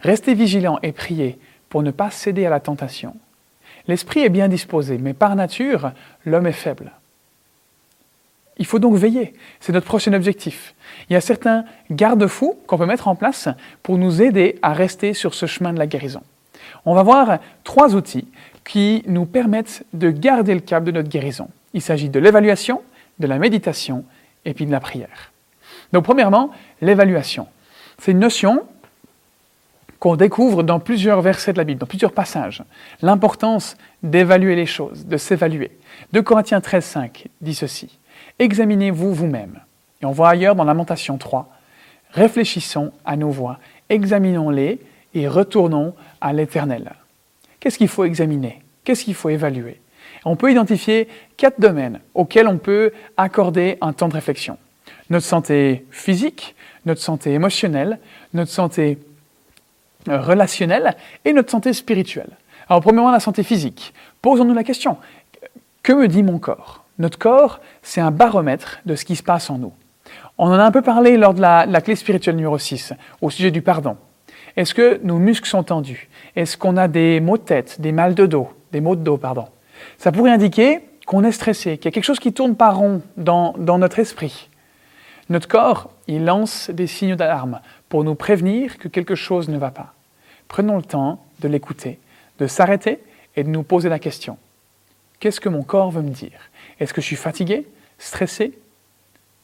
Restez 0.00 0.34
vigilants 0.34 0.78
et 0.82 0.92
priez 0.92 1.38
pour 1.68 1.82
ne 1.82 1.90
pas 1.90 2.10
céder 2.10 2.46
à 2.46 2.50
la 2.50 2.60
tentation. 2.60 3.16
L'esprit 3.88 4.20
est 4.20 4.28
bien 4.28 4.48
disposé, 4.48 4.98
mais 4.98 5.12
par 5.12 5.34
nature, 5.34 5.92
l'homme 6.24 6.46
est 6.46 6.52
faible. 6.52 6.92
Il 8.58 8.66
faut 8.66 8.78
donc 8.78 8.96
veiller, 8.96 9.32
c'est 9.60 9.72
notre 9.72 9.86
prochain 9.86 10.12
objectif. 10.12 10.74
Il 11.08 11.14
y 11.14 11.16
a 11.16 11.20
certains 11.20 11.64
garde-fous 11.90 12.58
qu'on 12.66 12.78
peut 12.78 12.86
mettre 12.86 13.08
en 13.08 13.14
place 13.14 13.48
pour 13.82 13.98
nous 13.98 14.20
aider 14.20 14.58
à 14.62 14.72
rester 14.72 15.14
sur 15.14 15.34
ce 15.34 15.46
chemin 15.46 15.72
de 15.72 15.78
la 15.78 15.86
guérison. 15.86 16.22
On 16.84 16.94
va 16.94 17.02
voir 17.02 17.38
trois 17.64 17.94
outils 17.94 18.28
qui 18.64 19.02
nous 19.06 19.26
permettent 19.26 19.84
de 19.92 20.10
garder 20.10 20.54
le 20.54 20.60
cap 20.60 20.84
de 20.84 20.90
notre 20.90 21.08
guérison. 21.08 21.48
Il 21.74 21.80
s'agit 21.80 22.08
de 22.08 22.18
l'évaluation, 22.18 22.82
de 23.18 23.26
la 23.26 23.38
méditation 23.38 24.04
et 24.44 24.54
puis 24.54 24.66
de 24.66 24.70
la 24.70 24.80
prière. 24.80 25.32
Donc 25.92 26.04
premièrement, 26.04 26.50
l'évaluation. 26.80 27.46
C'est 27.98 28.12
une 28.12 28.18
notion 28.18 28.64
qu'on 29.98 30.16
découvre 30.16 30.64
dans 30.64 30.80
plusieurs 30.80 31.20
versets 31.20 31.52
de 31.52 31.58
la 31.58 31.64
Bible, 31.64 31.78
dans 31.78 31.86
plusieurs 31.86 32.12
passages. 32.12 32.64
L'importance 33.02 33.76
d'évaluer 34.02 34.56
les 34.56 34.66
choses, 34.66 35.06
de 35.06 35.16
s'évaluer. 35.16 35.70
2 36.12 36.22
Corinthiens 36.22 36.60
13, 36.60 36.84
5 36.84 37.28
dit 37.40 37.54
ceci. 37.54 37.98
Examinez-vous 38.38 39.12
vous-même. 39.14 39.60
Et 40.00 40.06
on 40.06 40.12
voit 40.12 40.30
ailleurs 40.30 40.54
dans 40.54 40.64
Lamentation 40.64 41.18
3. 41.18 41.48
Réfléchissons 42.12 42.92
à 43.04 43.16
nos 43.16 43.30
voies, 43.30 43.58
examinons-les 43.88 44.80
et 45.14 45.28
retournons 45.28 45.94
à 46.20 46.32
l'Éternel. 46.32 46.92
Qu'est-ce 47.60 47.78
qu'il 47.78 47.88
faut 47.88 48.04
examiner? 48.04 48.60
Qu'est-ce 48.84 49.04
qu'il 49.04 49.14
faut 49.14 49.30
évaluer? 49.30 49.80
On 50.24 50.36
peut 50.36 50.50
identifier 50.50 51.08
quatre 51.36 51.60
domaines 51.60 52.00
auxquels 52.14 52.48
on 52.48 52.58
peut 52.58 52.92
accorder 53.16 53.78
un 53.80 53.92
temps 53.92 54.08
de 54.08 54.14
réflexion. 54.14 54.58
Notre 55.10 55.26
santé 55.26 55.86
physique, 55.90 56.54
notre 56.86 57.00
santé 57.00 57.32
émotionnelle, 57.32 57.98
notre 58.34 58.50
santé 58.50 58.98
euh, 60.08 60.20
relationnelle 60.20 60.96
et 61.24 61.32
notre 61.32 61.50
santé 61.50 61.72
spirituelle. 61.72 62.30
Alors 62.68 62.82
premièrement, 62.82 63.10
la 63.10 63.20
santé 63.20 63.42
physique. 63.42 63.92
Posons-nous 64.20 64.54
la 64.54 64.64
question, 64.64 64.98
que 65.82 65.92
me 65.92 66.08
dit 66.08 66.22
mon 66.22 66.38
corps? 66.38 66.81
Notre 66.98 67.18
corps, 67.18 67.60
c'est 67.82 68.00
un 68.00 68.10
baromètre 68.10 68.80
de 68.86 68.94
ce 68.94 69.04
qui 69.04 69.16
se 69.16 69.22
passe 69.22 69.50
en 69.50 69.58
nous. 69.58 69.72
On 70.38 70.46
en 70.46 70.58
a 70.58 70.64
un 70.64 70.70
peu 70.70 70.82
parlé 70.82 71.16
lors 71.16 71.34
de 71.34 71.40
la, 71.40 71.80
clé 71.80 71.96
spirituelle 71.96 72.36
numéro 72.36 72.58
6, 72.58 72.92
au 73.20 73.30
sujet 73.30 73.50
du 73.50 73.62
pardon. 73.62 73.96
Est-ce 74.56 74.74
que 74.74 75.00
nos 75.02 75.18
muscles 75.18 75.48
sont 75.48 75.62
tendus? 75.62 76.08
Est-ce 76.36 76.56
qu'on 76.56 76.76
a 76.76 76.88
des 76.88 77.20
maux 77.20 77.38
de 77.38 77.42
tête, 77.42 77.80
des 77.80 77.92
mal 77.92 78.14
de 78.14 78.26
dos, 78.26 78.48
des 78.72 78.80
maux 78.80 78.96
de 78.96 79.02
dos, 79.02 79.16
pardon? 79.16 79.46
Ça 79.98 80.12
pourrait 80.12 80.30
indiquer 80.30 80.80
qu'on 81.06 81.24
est 81.24 81.32
stressé, 81.32 81.78
qu'il 81.78 81.86
y 81.86 81.88
a 81.88 81.90
quelque 81.92 82.04
chose 82.04 82.20
qui 82.20 82.32
tourne 82.32 82.56
pas 82.56 82.70
rond 82.70 83.02
dans, 83.16 83.54
dans 83.58 83.78
notre 83.78 83.98
esprit. 83.98 84.50
Notre 85.28 85.48
corps, 85.48 85.90
il 86.06 86.24
lance 86.24 86.70
des 86.70 86.86
signaux 86.86 87.16
d'alarme 87.16 87.60
pour 87.88 88.04
nous 88.04 88.14
prévenir 88.14 88.78
que 88.78 88.88
quelque 88.88 89.14
chose 89.14 89.48
ne 89.48 89.56
va 89.56 89.70
pas. 89.70 89.94
Prenons 90.48 90.76
le 90.76 90.82
temps 90.82 91.24
de 91.40 91.48
l'écouter, 91.48 91.98
de 92.38 92.46
s'arrêter 92.46 93.00
et 93.36 93.44
de 93.44 93.48
nous 93.48 93.62
poser 93.62 93.88
la 93.88 93.98
question. 93.98 94.36
Qu'est-ce 95.22 95.40
que 95.40 95.48
mon 95.48 95.62
corps 95.62 95.92
veut 95.92 96.02
me 96.02 96.10
dire? 96.10 96.50
Est-ce 96.80 96.92
que 96.92 97.00
je 97.00 97.06
suis 97.06 97.14
fatigué, 97.14 97.68
stressé? 97.96 98.58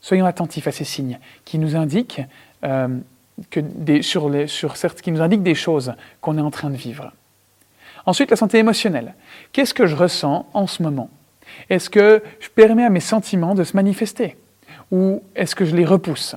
Soyons 0.01 0.27
attentifs 0.27 0.67
à 0.67 0.73
ces 0.73 0.83
signes 0.83 1.21
qui 1.45 1.57
nous 1.57 1.77
indiquent 1.77 2.21
euh, 2.65 2.99
des, 3.55 4.01
qui 4.01 5.13
nous 5.13 5.21
indiquent 5.21 5.45
des 5.45 5.55
choses 5.55 5.95
qu'on 6.21 6.37
est 6.37 6.41
en 6.41 6.51
train 6.51 6.71
de 6.71 6.77
vivre. 6.77 7.13
Ensuite, 8.07 8.29
la 8.33 8.37
santé 8.37 8.59
émotionnelle. 8.59 9.15
Qu'est-ce 9.53 9.73
que 9.73 9.87
je 9.87 9.95
ressens 9.95 10.47
en 10.53 10.67
ce 10.67 10.83
moment? 10.83 11.11
Est-ce 11.71 11.91
que 11.91 12.25
je 12.41 12.49
permets 12.49 12.85
à 12.85 12.91
mes 12.91 12.99
sentiments 12.99 13.55
de 13.55 13.63
se 13.63 13.77
manifester? 13.77 14.37
Ou 14.91 15.23
est-ce 15.37 15.55
que 15.55 15.65
je 15.65 15.77
les 15.77 15.85
repousse? 15.85 16.35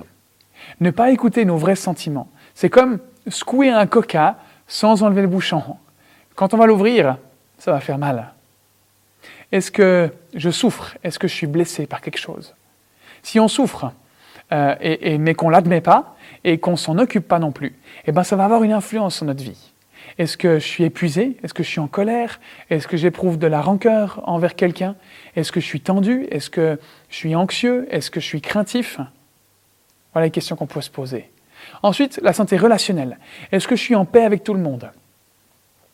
Ne 0.82 0.92
pas 0.92 1.10
écouter 1.10 1.46
nos 1.46 1.58
vrais 1.58 1.76
sentiments. 1.76 2.30
C'est 2.54 2.70
comme 2.70 3.00
secouer 3.28 3.72
un 3.72 3.88
coca 3.88 4.38
sans 4.68 5.02
enlever 5.02 5.24
le 5.24 5.28
bouchon. 5.28 5.64
Quand 6.36 6.54
on 6.54 6.58
va 6.58 6.68
l'ouvrir, 6.68 7.18
ça 7.58 7.72
va 7.72 7.80
faire 7.80 7.98
mal. 7.98 8.34
Est-ce 9.52 9.72
que 9.72 10.10
je 10.34 10.50
souffre? 10.50 10.98
Est-ce 11.04 11.20
que 11.20 11.28
je 11.28 11.34
suis 11.34 11.48
blessé 11.48 11.86
par 11.86 12.02
quelque 12.02 12.20
chose? 12.20 12.56
Si 13.24 13.40
on 13.40 13.48
souffre, 13.48 13.92
euh, 14.52 14.76
et, 14.82 15.18
mais 15.18 15.34
qu'on 15.34 15.48
ne 15.48 15.52
l'admet 15.52 15.82
pas, 15.82 16.16
et 16.44 16.58
qu'on 16.58 16.72
ne 16.72 16.78
s'en 16.78 16.98
occupe 16.98 17.28
pas 17.28 17.40
non 17.40 17.52
plus, 17.52 17.76
eh 18.06 18.12
ben 18.12 18.24
ça 18.24 18.36
va 18.36 18.46
avoir 18.46 18.64
une 18.64 18.74
influence 18.74 19.18
sur 19.18 19.26
notre 19.26 19.44
vie. 19.44 19.72
Est-ce 20.18 20.38
que 20.38 20.60
je 20.60 20.66
suis 20.66 20.84
épuisé? 20.84 21.38
Est-ce 21.44 21.54
que 21.54 21.64
je 21.64 21.70
suis 21.70 21.80
en 21.80 21.88
colère? 21.88 22.40
Est-ce 22.70 22.88
que 22.88 22.98
j'éprouve 22.98 23.38
de 23.38 23.48
la 23.48 23.62
rancœur 23.62 24.22
envers 24.26 24.56
quelqu'un? 24.56 24.96
Est-ce 25.36 25.52
que 25.52 25.60
je 25.60 25.66
suis 25.66 25.82
tendu? 25.82 26.28
Est-ce 26.32 26.50
que 26.50 26.80
je 27.10 27.16
suis 27.16 27.36
anxieux? 27.36 27.88
Est-ce 27.92 28.12
que 28.12 28.20
je 28.20 28.26
suis 28.26 28.42
craintif? 28.42 29.00
Voilà 30.14 30.28
les 30.28 30.32
questions 30.32 30.56
qu'on 30.56 30.68
peut 30.68 30.82
se 30.82 30.90
poser. 30.90 31.30
Ensuite, 31.84 32.20
la 32.24 32.34
santé 32.34 32.58
relationnelle. 32.58 33.20
Est-ce 33.52 33.68
que 33.68 33.76
je 33.76 33.82
suis 33.82 33.96
en 33.96 34.06
paix 34.06 34.24
avec 34.24 34.44
tout 34.44 34.54
le 34.54 34.60
monde? 34.60 34.92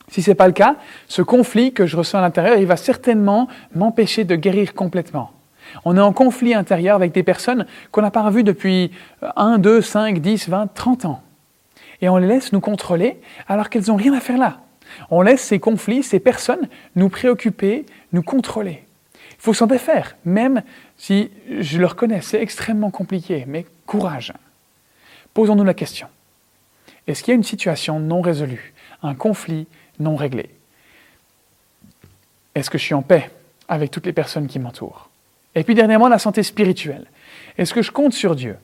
Si 0.09 0.21
ce 0.21 0.31
n'est 0.31 0.35
pas 0.35 0.47
le 0.47 0.53
cas, 0.53 0.75
ce 1.07 1.21
conflit 1.21 1.73
que 1.73 1.85
je 1.85 1.97
ressens 1.97 2.19
à 2.19 2.21
l'intérieur, 2.21 2.57
il 2.57 2.65
va 2.65 2.77
certainement 2.77 3.47
m'empêcher 3.75 4.23
de 4.23 4.35
guérir 4.35 4.73
complètement. 4.73 5.31
On 5.83 5.97
est 5.97 6.01
en 6.01 6.13
conflit 6.13 6.53
intérieur 6.53 6.95
avec 6.95 7.11
des 7.11 7.23
personnes 7.23 7.65
qu'on 7.91 8.01
n'a 8.01 8.11
pas 8.11 8.23
revues 8.23 8.43
depuis 8.43 8.91
1, 9.35 9.57
2, 9.57 9.81
5, 9.81 10.19
10, 10.19 10.49
20, 10.49 10.73
30 10.73 11.05
ans. 11.05 11.21
Et 12.01 12.09
on 12.09 12.17
les 12.17 12.27
laisse 12.27 12.53
nous 12.53 12.61
contrôler 12.61 13.19
alors 13.47 13.69
qu'elles 13.69 13.87
n'ont 13.87 13.95
rien 13.95 14.13
à 14.13 14.21
faire 14.21 14.37
là. 14.37 14.61
On 15.09 15.21
laisse 15.21 15.41
ces 15.41 15.59
conflits, 15.59 16.03
ces 16.03 16.19
personnes 16.19 16.69
nous 16.95 17.09
préoccuper, 17.09 17.85
nous 18.13 18.23
contrôler. 18.23 18.85
Il 19.31 19.41
faut 19.41 19.53
s'en 19.53 19.67
défaire, 19.67 20.15
même 20.23 20.63
si 20.97 21.29
je 21.59 21.77
le 21.77 21.85
reconnais, 21.85 22.21
c'est 22.21 22.41
extrêmement 22.41 22.91
compliqué, 22.91 23.43
mais 23.47 23.65
courage. 23.85 24.33
Posons-nous 25.33 25.65
la 25.65 25.73
question. 25.73 26.07
Est-ce 27.07 27.23
qu'il 27.23 27.31
y 27.33 27.35
a 27.35 27.37
une 27.37 27.43
situation 27.43 27.99
non 27.99 28.21
résolue, 28.21 28.73
un 29.03 29.13
conflit 29.13 29.67
non 29.99 30.15
réglé. 30.15 30.49
Est-ce 32.55 32.69
que 32.69 32.77
je 32.77 32.83
suis 32.83 32.93
en 32.93 33.01
paix 33.01 33.29
avec 33.67 33.91
toutes 33.91 34.05
les 34.05 34.13
personnes 34.13 34.47
qui 34.47 34.59
m'entourent? 34.59 35.09
Et 35.55 35.63
puis 35.63 35.75
dernièrement, 35.75 36.07
la 36.07 36.19
santé 36.19 36.43
spirituelle. 36.43 37.07
Est-ce 37.57 37.73
que 37.73 37.81
je 37.81 37.91
compte 37.91 38.13
sur 38.13 38.35
Dieu? 38.35 38.57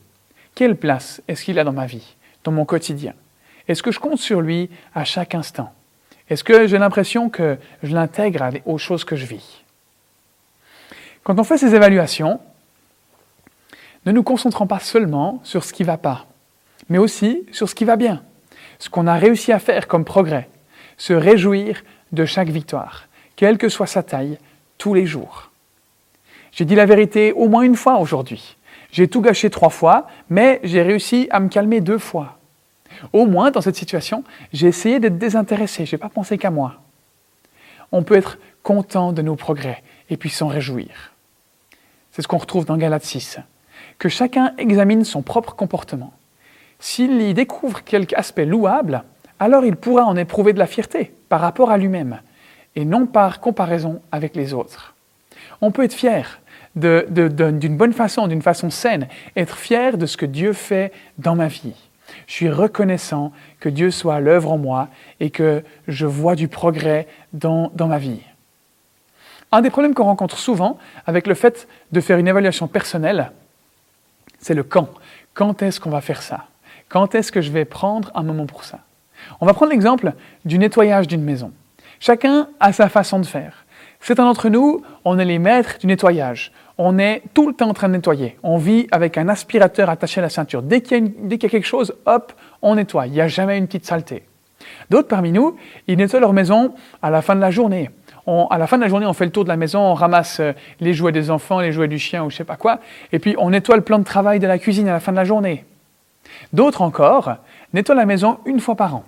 Quelle 0.54 0.76
place 0.76 1.22
est-ce 1.26 1.44
qu'il 1.44 1.58
a 1.58 1.64
dans 1.64 1.72
ma 1.72 1.86
vie, 1.86 2.16
dans 2.44 2.52
mon 2.52 2.64
quotidien? 2.64 3.14
Est-ce 3.66 3.82
que 3.82 3.90
je 3.90 3.98
compte 3.98 4.18
sur 4.18 4.40
lui 4.40 4.70
à 4.94 5.04
chaque 5.04 5.34
instant? 5.34 5.72
Est-ce 6.30 6.44
que 6.44 6.66
j'ai 6.66 6.78
l'impression 6.78 7.28
que 7.28 7.58
je 7.82 7.94
l'intègre 7.94 8.48
aux 8.64 8.78
choses 8.78 9.04
que 9.04 9.16
je 9.16 9.26
vis? 9.26 9.62
Quand 11.22 11.38
on 11.38 11.44
fait 11.44 11.58
ces 11.58 11.74
évaluations, 11.74 12.40
ne 14.06 14.12
nous 14.12 14.22
concentrons 14.22 14.66
pas 14.66 14.80
seulement 14.80 15.40
sur 15.44 15.64
ce 15.64 15.72
qui 15.72 15.82
ne 15.82 15.86
va 15.86 15.96
pas, 15.96 16.26
mais 16.88 16.98
aussi 16.98 17.44
sur 17.52 17.68
ce 17.68 17.74
qui 17.74 17.84
va 17.84 17.96
bien, 17.96 18.22
ce 18.78 18.90
qu'on 18.90 19.06
a 19.06 19.14
réussi 19.14 19.52
à 19.52 19.58
faire 19.58 19.88
comme 19.88 20.04
progrès, 20.04 20.48
se 20.96 21.12
réjouir 21.12 21.82
de 22.12 22.24
chaque 22.24 22.48
victoire, 22.48 23.08
quelle 23.36 23.58
que 23.58 23.68
soit 23.68 23.86
sa 23.86 24.02
taille, 24.02 24.38
tous 24.78 24.94
les 24.94 25.06
jours. 25.06 25.50
J'ai 26.52 26.64
dit 26.64 26.74
la 26.74 26.86
vérité 26.86 27.32
au 27.32 27.48
moins 27.48 27.62
une 27.62 27.76
fois 27.76 27.98
aujourd'hui. 27.98 28.56
J'ai 28.92 29.08
tout 29.08 29.20
gâché 29.20 29.50
trois 29.50 29.70
fois, 29.70 30.06
mais 30.30 30.60
j'ai 30.62 30.82
réussi 30.82 31.26
à 31.30 31.40
me 31.40 31.48
calmer 31.48 31.80
deux 31.80 31.98
fois. 31.98 32.38
Au 33.12 33.26
moins, 33.26 33.50
dans 33.50 33.60
cette 33.60 33.74
situation, 33.74 34.22
j'ai 34.52 34.68
essayé 34.68 35.00
d'être 35.00 35.18
désintéressé, 35.18 35.84
je 35.84 35.96
n'ai 35.96 35.98
pas 35.98 36.08
pensé 36.08 36.38
qu'à 36.38 36.50
moi. 36.50 36.76
On 37.90 38.02
peut 38.02 38.16
être 38.16 38.38
content 38.62 39.12
de 39.12 39.22
nos 39.22 39.34
progrès 39.34 39.82
et 40.10 40.16
puis 40.16 40.30
s'en 40.30 40.46
réjouir. 40.46 41.12
C'est 42.12 42.22
ce 42.22 42.28
qu'on 42.28 42.38
retrouve 42.38 42.66
dans 42.66 42.76
Galate 42.76 43.04
6. 43.04 43.40
Que 43.98 44.08
chacun 44.08 44.54
examine 44.58 45.04
son 45.04 45.22
propre 45.22 45.54
comportement 45.54 46.12
s'il 46.84 47.22
y 47.22 47.32
découvre 47.32 47.82
quelque 47.82 48.14
aspect 48.14 48.44
louable, 48.44 49.04
alors 49.38 49.64
il 49.64 49.76
pourra 49.76 50.04
en 50.04 50.16
éprouver 50.16 50.52
de 50.52 50.58
la 50.58 50.66
fierté 50.66 51.12
par 51.28 51.40
rapport 51.40 51.70
à 51.70 51.78
lui-même, 51.78 52.20
et 52.76 52.84
non 52.84 53.06
par 53.06 53.40
comparaison 53.40 54.00
avec 54.12 54.34
les 54.36 54.54
autres. 54.54 54.94
On 55.60 55.70
peut 55.70 55.84
être 55.84 55.94
fier 55.94 56.40
d'une 56.76 57.76
bonne 57.76 57.92
façon, 57.92 58.26
d'une 58.26 58.42
façon 58.42 58.70
saine, 58.70 59.08
être 59.36 59.56
fier 59.56 59.96
de 59.96 60.06
ce 60.06 60.16
que 60.16 60.26
Dieu 60.26 60.52
fait 60.52 60.92
dans 61.18 61.36
ma 61.36 61.46
vie. 61.46 61.74
Je 62.26 62.32
suis 62.32 62.50
reconnaissant 62.50 63.32
que 63.60 63.68
Dieu 63.68 63.90
soit 63.90 64.16
à 64.16 64.20
l'œuvre 64.20 64.52
en 64.52 64.58
moi 64.58 64.88
et 65.20 65.30
que 65.30 65.62
je 65.88 66.06
vois 66.06 66.34
du 66.34 66.48
progrès 66.48 67.06
dans, 67.32 67.70
dans 67.74 67.86
ma 67.86 67.98
vie. 67.98 68.20
Un 69.52 69.62
des 69.62 69.70
problèmes 69.70 69.94
qu'on 69.94 70.04
rencontre 70.04 70.36
souvent 70.36 70.78
avec 71.06 71.26
le 71.26 71.34
fait 71.34 71.68
de 71.92 72.00
faire 72.00 72.18
une 72.18 72.28
évaluation 72.28 72.66
personnelle, 72.66 73.30
c'est 74.40 74.54
le 74.54 74.64
quand. 74.64 74.88
Quand 75.32 75.62
est-ce 75.62 75.80
qu'on 75.80 75.90
va 75.90 76.00
faire 76.00 76.22
ça? 76.22 76.46
Quand 76.88 77.14
est-ce 77.14 77.32
que 77.32 77.40
je 77.40 77.52
vais 77.52 77.64
prendre 77.64 78.10
un 78.14 78.22
moment 78.22 78.46
pour 78.46 78.64
ça? 78.64 78.80
On 79.40 79.46
va 79.46 79.54
prendre 79.54 79.72
l'exemple 79.72 80.12
du 80.44 80.58
nettoyage 80.58 81.06
d'une 81.06 81.22
maison. 81.22 81.52
Chacun 82.00 82.48
a 82.60 82.72
sa 82.72 82.88
façon 82.88 83.18
de 83.18 83.26
faire. 83.26 83.64
Certains 84.00 84.24
d'entre 84.24 84.50
nous, 84.50 84.82
on 85.06 85.18
est 85.18 85.24
les 85.24 85.38
maîtres 85.38 85.78
du 85.78 85.86
nettoyage. 85.86 86.52
On 86.76 86.98
est 86.98 87.22
tout 87.32 87.48
le 87.48 87.54
temps 87.54 87.70
en 87.70 87.72
train 87.72 87.88
de 87.88 87.94
nettoyer. 87.94 88.36
On 88.42 88.58
vit 88.58 88.86
avec 88.90 89.16
un 89.16 89.28
aspirateur 89.28 89.88
attaché 89.88 90.20
à 90.20 90.22
la 90.22 90.28
ceinture. 90.28 90.62
Dès 90.62 90.82
qu'il 90.82 91.14
y, 91.30 91.32
a 91.32 91.38
quelque 91.38 91.66
chose, 91.66 91.94
hop, 92.04 92.34
on 92.60 92.74
nettoie. 92.74 93.06
Il 93.06 93.14
n'y 93.14 93.22
a 93.22 93.28
jamais 93.28 93.56
une 93.56 93.66
petite 93.66 93.86
saleté. 93.86 94.24
D'autres 94.90 95.08
parmi 95.08 95.32
nous, 95.32 95.56
ils 95.86 95.96
nettoient 95.96 96.20
leur 96.20 96.34
maison 96.34 96.74
à 97.00 97.08
la 97.08 97.22
fin 97.22 97.34
de 97.34 97.40
la 97.40 97.50
journée. 97.50 97.88
à 98.26 98.58
la 98.58 98.66
fin 98.66 98.76
de 98.76 98.82
la 98.82 98.88
journée, 98.88 99.06
on 99.06 99.14
fait 99.14 99.24
le 99.24 99.32
tour 99.32 99.44
de 99.44 99.48
la 99.48 99.56
maison, 99.56 99.80
on 99.80 99.94
ramasse 99.94 100.40
euh, 100.40 100.52
les 100.80 100.92
jouets 100.92 101.12
des 101.12 101.30
enfants, 101.30 101.60
les 101.60 101.72
jouets 101.72 101.88
du 101.88 101.98
chien 101.98 102.24
ou 102.24 102.30
je 102.30 102.36
sais 102.36 102.44
pas 102.44 102.56
quoi, 102.56 102.80
et 103.12 103.18
puis 103.18 103.34
on 103.38 103.50
nettoie 103.50 103.76
le 103.76 103.82
plan 103.82 103.98
de 103.98 104.04
travail 104.04 104.38
de 104.38 104.46
la 104.46 104.58
cuisine 104.58 104.88
à 104.88 104.92
la 104.92 105.00
fin 105.00 105.12
de 105.12 105.16
la 105.16 105.24
journée. 105.24 105.64
D'autres 106.52 106.82
encore 106.82 107.36
nettoient 107.72 107.94
la 107.94 108.06
maison 108.06 108.38
une 108.44 108.60
fois 108.60 108.74
par 108.74 108.96
an. 108.96 109.04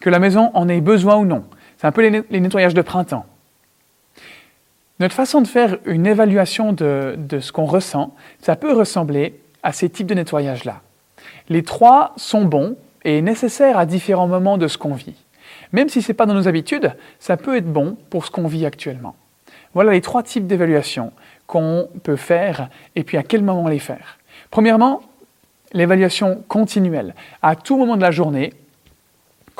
Que 0.00 0.10
la 0.10 0.18
maison 0.18 0.50
en 0.54 0.68
ait 0.68 0.80
besoin 0.80 1.16
ou 1.16 1.24
non. 1.24 1.44
C'est 1.78 1.86
un 1.86 1.92
peu 1.92 2.06
les, 2.06 2.40
nettoyages 2.40 2.74
de 2.74 2.82
printemps. 2.82 3.26
Notre 4.98 5.14
façon 5.14 5.40
de 5.40 5.46
faire 5.46 5.78
une 5.86 6.06
évaluation 6.06 6.72
de, 6.72 7.16
ce 7.40 7.52
qu'on 7.52 7.64
ressent, 7.64 8.14
ça 8.40 8.56
peut 8.56 8.72
ressembler 8.72 9.40
à 9.62 9.72
ces 9.72 9.88
types 9.88 10.06
de 10.06 10.14
nettoyage-là. 10.14 10.82
Les 11.48 11.62
trois 11.62 12.12
sont 12.16 12.44
bons 12.44 12.76
et 13.04 13.22
nécessaires 13.22 13.78
à 13.78 13.86
différents 13.86 14.28
moments 14.28 14.58
de 14.58 14.68
ce 14.68 14.76
qu'on 14.76 14.94
vit. 14.94 15.14
Même 15.72 15.88
si 15.88 16.02
ce 16.02 16.08
n'est 16.08 16.14
pas 16.14 16.26
dans 16.26 16.34
nos 16.34 16.48
habitudes, 16.48 16.94
ça 17.18 17.36
peut 17.36 17.56
être 17.56 17.72
bon 17.72 17.96
pour 18.10 18.26
ce 18.26 18.30
qu'on 18.30 18.46
vit 18.46 18.66
actuellement. 18.66 19.16
Voilà 19.72 19.92
les 19.92 20.00
trois 20.00 20.22
types 20.22 20.46
d'évaluation 20.46 21.12
qu'on 21.46 21.88
peut 22.02 22.16
faire 22.16 22.68
et 22.96 23.04
puis 23.04 23.16
à 23.16 23.22
quel 23.22 23.42
moment 23.42 23.68
les 23.68 23.78
faire. 23.78 24.18
Premièrement, 24.50 25.02
l'évaluation 25.72 26.42
continuelle. 26.48 27.14
À 27.42 27.56
tout 27.56 27.76
moment 27.76 27.96
de 27.96 28.02
la 28.02 28.10
journée, 28.10 28.52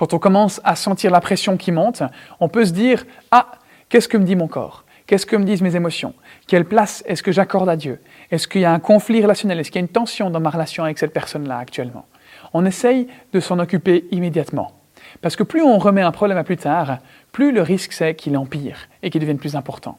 quand 0.01 0.15
on 0.15 0.19
commence 0.19 0.63
à 0.65 0.77
sentir 0.77 1.11
la 1.11 1.21
pression 1.21 1.59
qui 1.59 1.73
monte, 1.73 2.03
on 2.41 2.49
peut 2.49 2.65
se 2.65 2.73
dire 2.73 3.05
Ah, 3.31 3.53
qu'est-ce 3.91 4.09
que 4.09 4.17
me 4.17 4.25
dit 4.25 4.35
mon 4.35 4.49
corps? 4.49 4.85
Qu'est-ce 5.07 5.27
que 5.27 5.37
me 5.37 5.45
disent 5.45 5.61
mes 5.61 5.77
émotions? 5.77 6.15
Quelle 6.47 6.65
place 6.65 7.03
est-ce 7.05 7.23
que 7.23 7.33
j'accorde 7.33 7.69
à 7.69 7.77
Dieu? 7.77 8.01
Est-ce 8.31 8.49
qu'il 8.49 8.63
y 8.63 8.65
a 8.65 8.73
un 8.73 8.79
conflit 8.79 9.21
relationnel? 9.21 9.61
Est-ce 9.61 9.71
qu'il 9.71 9.79
y 9.79 9.85
a 9.85 9.87
une 9.87 9.93
tension 9.93 10.31
dans 10.31 10.41
ma 10.41 10.49
relation 10.49 10.85
avec 10.85 10.97
cette 10.97 11.13
personne-là 11.13 11.59
actuellement? 11.59 12.07
On 12.55 12.65
essaye 12.65 13.09
de 13.35 13.41
s'en 13.41 13.59
occuper 13.59 14.07
immédiatement. 14.11 14.73
Parce 15.21 15.37
que 15.37 15.43
plus 15.43 15.61
on 15.61 15.77
remet 15.77 16.01
un 16.01 16.13
problème 16.13 16.39
à 16.39 16.45
plus 16.45 16.57
tard, 16.57 17.01
plus 17.31 17.53
le 17.53 17.61
risque 17.61 17.93
c'est 17.93 18.15
qu'il 18.15 18.39
empire 18.39 18.89
et 19.03 19.11
qu'il 19.11 19.21
devienne 19.21 19.37
plus 19.37 19.55
important. 19.55 19.99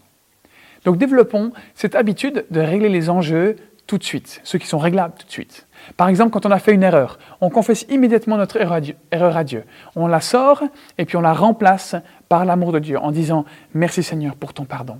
Donc 0.83 0.97
développons 0.97 1.51
cette 1.75 1.93
habitude 1.93 2.45
de 2.49 2.59
régler 2.59 2.89
les 2.89 3.11
enjeux 3.11 3.55
tout 3.87 3.97
de 3.97 4.03
suite, 4.03 4.41
ceux 4.43 4.59
qui 4.59 4.67
sont 4.67 4.77
réglables 4.77 5.13
tout 5.17 5.25
de 5.25 5.31
suite. 5.31 5.67
Par 5.97 6.07
exemple, 6.07 6.31
quand 6.31 6.45
on 6.45 6.51
a 6.51 6.59
fait 6.59 6.73
une 6.73 6.83
erreur, 6.83 7.17
on 7.41 7.49
confesse 7.49 7.85
immédiatement 7.89 8.37
notre 8.37 8.57
erreur 8.57 9.37
à 9.37 9.43
Dieu. 9.43 9.65
On 9.95 10.07
la 10.07 10.21
sort 10.21 10.63
et 10.97 11.05
puis 11.05 11.17
on 11.17 11.21
la 11.21 11.33
remplace 11.33 11.95
par 12.29 12.45
l'amour 12.45 12.71
de 12.71 12.79
Dieu 12.79 12.97
en 12.97 13.11
disant 13.11 13.45
Merci 13.73 14.03
Seigneur 14.03 14.35
pour 14.35 14.53
ton 14.53 14.65
pardon. 14.65 14.99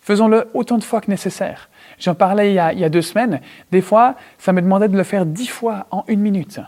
Faisons-le 0.00 0.48
autant 0.52 0.78
de 0.78 0.84
fois 0.84 1.00
que 1.00 1.10
nécessaire. 1.10 1.68
J'en 1.98 2.14
parlais 2.14 2.50
il 2.50 2.54
y, 2.54 2.58
a, 2.58 2.72
il 2.72 2.80
y, 2.80 2.84
a, 2.84 2.88
deux 2.88 3.02
semaines. 3.02 3.40
Des 3.70 3.80
fois, 3.80 4.16
ça 4.38 4.52
me 4.52 4.60
demandait 4.60 4.88
de 4.88 4.96
le 4.96 5.04
faire 5.04 5.24
dix 5.24 5.46
fois 5.46 5.86
en 5.92 6.04
une 6.08 6.20
minute. 6.20 6.58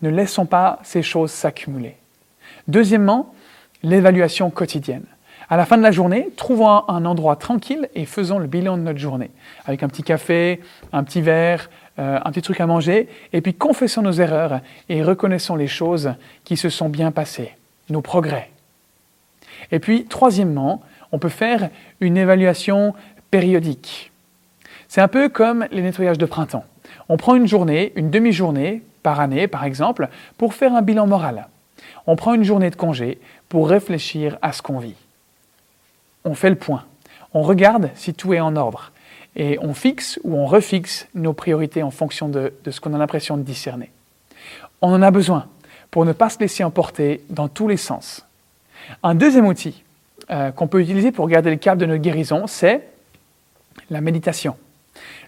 Ne 0.00 0.08
laissons 0.08 0.46
pas 0.46 0.78
ces 0.82 1.02
choses 1.02 1.30
s'accumuler. 1.30 1.96
Deuxièmement, 2.66 3.34
l'évaluation 3.82 4.50
quotidienne. 4.50 5.04
À 5.52 5.56
la 5.56 5.66
fin 5.66 5.76
de 5.76 5.82
la 5.82 5.90
journée, 5.90 6.28
trouvons 6.36 6.88
un 6.88 7.04
endroit 7.04 7.34
tranquille 7.34 7.88
et 7.96 8.04
faisons 8.04 8.38
le 8.38 8.46
bilan 8.46 8.76
de 8.76 8.82
notre 8.82 9.00
journée. 9.00 9.32
Avec 9.64 9.82
un 9.82 9.88
petit 9.88 10.04
café, 10.04 10.60
un 10.92 11.02
petit 11.02 11.20
verre, 11.20 11.70
euh, 11.98 12.20
un 12.24 12.30
petit 12.30 12.40
truc 12.40 12.60
à 12.60 12.66
manger, 12.66 13.08
et 13.32 13.40
puis 13.40 13.52
confessons 13.52 14.02
nos 14.02 14.12
erreurs 14.12 14.60
et 14.88 15.02
reconnaissons 15.02 15.56
les 15.56 15.66
choses 15.66 16.14
qui 16.44 16.56
se 16.56 16.68
sont 16.68 16.88
bien 16.88 17.10
passées, 17.10 17.56
nos 17.88 18.00
progrès. 18.00 18.50
Et 19.72 19.80
puis, 19.80 20.04
troisièmement, 20.04 20.82
on 21.10 21.18
peut 21.18 21.28
faire 21.28 21.68
une 21.98 22.16
évaluation 22.16 22.94
périodique. 23.32 24.12
C'est 24.86 25.00
un 25.00 25.08
peu 25.08 25.28
comme 25.28 25.66
les 25.72 25.82
nettoyages 25.82 26.18
de 26.18 26.26
printemps. 26.26 26.64
On 27.08 27.16
prend 27.16 27.34
une 27.34 27.48
journée, 27.48 27.92
une 27.96 28.10
demi-journée 28.10 28.82
par 29.02 29.18
année 29.18 29.48
par 29.48 29.64
exemple, 29.64 30.10
pour 30.38 30.54
faire 30.54 30.76
un 30.76 30.82
bilan 30.82 31.08
moral. 31.08 31.48
On 32.06 32.14
prend 32.14 32.34
une 32.34 32.44
journée 32.44 32.70
de 32.70 32.76
congé 32.76 33.18
pour 33.48 33.68
réfléchir 33.68 34.38
à 34.42 34.52
ce 34.52 34.62
qu'on 34.62 34.78
vit 34.78 34.94
on 36.24 36.34
fait 36.34 36.50
le 36.50 36.56
point. 36.56 36.84
On 37.32 37.42
regarde 37.42 37.90
si 37.94 38.14
tout 38.14 38.34
est 38.34 38.40
en 38.40 38.56
ordre. 38.56 38.92
Et 39.36 39.58
on 39.60 39.74
fixe 39.74 40.18
ou 40.24 40.36
on 40.36 40.46
refixe 40.46 41.06
nos 41.14 41.32
priorités 41.32 41.82
en 41.82 41.90
fonction 41.90 42.28
de, 42.28 42.52
ce 42.68 42.80
qu'on 42.80 42.94
a 42.94 42.98
l'impression 42.98 43.36
de 43.36 43.42
discerner. 43.42 43.90
On 44.82 44.92
en 44.92 45.02
a 45.02 45.10
besoin 45.10 45.46
pour 45.90 46.04
ne 46.04 46.12
pas 46.12 46.30
se 46.30 46.38
laisser 46.38 46.64
emporter 46.64 47.22
dans 47.30 47.48
tous 47.48 47.68
les 47.68 47.76
sens. 47.76 48.26
Un 49.02 49.14
deuxième 49.14 49.46
outil 49.46 49.84
euh, 50.30 50.50
qu'on 50.50 50.66
peut 50.66 50.80
utiliser 50.80 51.12
pour 51.12 51.28
garder 51.28 51.50
le 51.50 51.56
cap 51.56 51.78
de 51.78 51.86
notre 51.86 52.02
guérison, 52.02 52.46
c'est 52.46 52.88
la 53.88 54.00
méditation. 54.00 54.56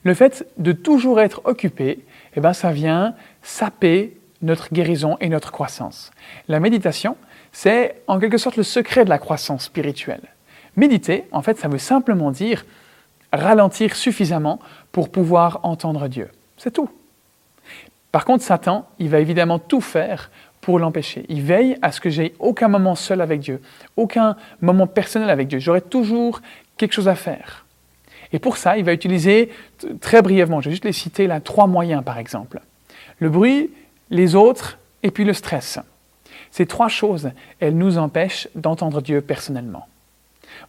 Le 0.02 0.14
fait 0.14 0.46
de 0.58 0.72
toujours 0.72 1.20
être 1.20 1.42
occupé, 1.44 2.00
eh 2.34 2.40
ben, 2.40 2.52
ça 2.52 2.72
vient 2.72 3.14
saper 3.42 4.16
notre 4.40 4.72
guérison 4.72 5.16
et 5.20 5.28
notre 5.28 5.52
croissance. 5.52 6.10
La 6.48 6.58
méditation, 6.58 7.16
c'est 7.52 8.02
en 8.08 8.18
quelque 8.18 8.38
sorte 8.38 8.56
le 8.56 8.62
secret 8.64 9.04
de 9.04 9.10
la 9.10 9.18
croissance 9.18 9.64
spirituelle. 9.64 10.31
Méditer, 10.76 11.24
en 11.32 11.42
fait, 11.42 11.58
ça 11.58 11.68
veut 11.68 11.78
simplement 11.78 12.30
dire 12.30 12.64
ralentir 13.32 13.96
suffisamment 13.96 14.58
pour 14.90 15.10
pouvoir 15.10 15.60
entendre 15.62 16.08
Dieu. 16.08 16.28
C'est 16.56 16.72
tout. 16.72 16.90
Par 18.10 18.24
contre, 18.24 18.44
Satan, 18.44 18.86
il 18.98 19.08
va 19.08 19.20
évidemment 19.20 19.58
tout 19.58 19.80
faire 19.80 20.30
pour 20.60 20.78
l'empêcher. 20.78 21.24
Il 21.28 21.42
veille 21.42 21.76
à 21.82 21.92
ce 21.92 22.00
que 22.00 22.10
j'ai 22.10 22.34
aucun 22.38 22.68
moment 22.68 22.94
seul 22.94 23.20
avec 23.20 23.40
Dieu, 23.40 23.60
aucun 23.96 24.36
moment 24.60 24.86
personnel 24.86 25.30
avec 25.30 25.48
Dieu. 25.48 25.58
J'aurai 25.58 25.80
toujours 25.80 26.40
quelque 26.76 26.92
chose 26.92 27.08
à 27.08 27.14
faire. 27.14 27.66
Et 28.32 28.38
pour 28.38 28.56
ça, 28.56 28.78
il 28.78 28.84
va 28.84 28.92
utiliser 28.92 29.50
très 30.00 30.22
brièvement, 30.22 30.60
je 30.60 30.66
vais 30.66 30.72
juste 30.72 30.84
les 30.84 30.92
citer 30.92 31.26
là, 31.26 31.40
trois 31.40 31.66
moyens 31.66 32.02
par 32.04 32.18
exemple. 32.18 32.60
Le 33.18 33.28
bruit, 33.28 33.70
les 34.10 34.34
autres 34.34 34.78
et 35.02 35.10
puis 35.10 35.24
le 35.24 35.32
stress. 35.32 35.78
Ces 36.50 36.66
trois 36.66 36.88
choses, 36.88 37.30
elles 37.60 37.76
nous 37.76 37.98
empêchent 37.98 38.48
d'entendre 38.54 39.02
Dieu 39.02 39.20
personnellement. 39.20 39.86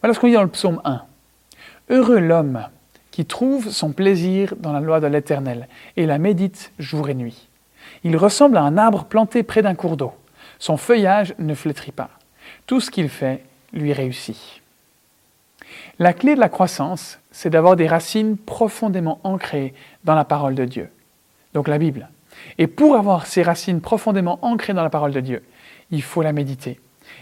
Voilà 0.04 0.14
ce 0.14 0.20
qu'on 0.20 0.28
dit 0.28 0.34
dans 0.34 0.44
le 0.44 0.50
psaume 0.50 0.82
1. 0.84 1.02
Heureux 1.90 2.20
l'homme 2.20 2.68
qui 3.12 3.26
trouve 3.26 3.70
son 3.70 3.94
plaisir 3.94 4.54
dans 4.58 4.74
la 4.74 4.82
loi 4.82 5.00
de 5.00 5.08
l'Éternel 5.08 5.70
et 5.96 6.06
la 6.06 6.18
médite 6.18 6.74
jour 6.78 7.08
et 7.08 7.14
nuit. 7.14 7.48
Il 8.04 8.18
ressemble 8.18 8.58
à 8.58 8.64
un 8.64 8.78
arbre 8.78 9.06
planté 9.06 9.44
près 9.44 9.62
d'un 9.62 9.76
cours 9.76 9.96
d'eau. 9.96 10.12
Son 10.60 10.76
feuillage 10.76 11.34
ne 11.40 11.54
flétrit 11.54 11.94
pas. 11.94 12.10
Tout 12.68 12.82
ce 12.82 12.92
qu'il 12.92 13.08
fait 13.08 13.46
lui 13.72 13.94
réussit. 13.94 14.62
La 16.00 16.12
clé 16.12 16.36
de 16.36 16.42
la 16.42 16.50
croissance, 16.50 17.18
c'est 17.32 17.50
d'avoir 17.50 17.78
des 17.78 17.88
racines 17.88 18.36
profondément 18.36 19.22
ancrées 19.24 19.74
dans 20.04 20.16
la 20.16 20.26
parole 20.26 20.56
de 20.56 20.66
Dieu, 20.66 20.90
donc 21.54 21.70
la 21.70 21.78
Bible. 21.78 22.10
Et 22.58 22.68
pour 22.68 22.98
avoir 22.98 23.26
ces 23.26 23.42
racines 23.42 23.80
profondément 23.80 24.40
ancrées 24.42 24.74
dans 24.74 24.84
la 24.84 24.90
parole 24.90 25.14
de 25.14 25.22
Dieu, 25.22 25.44
il 25.92 26.02
faut 26.02 26.24
la 26.24 26.34
méditer. 26.34 26.82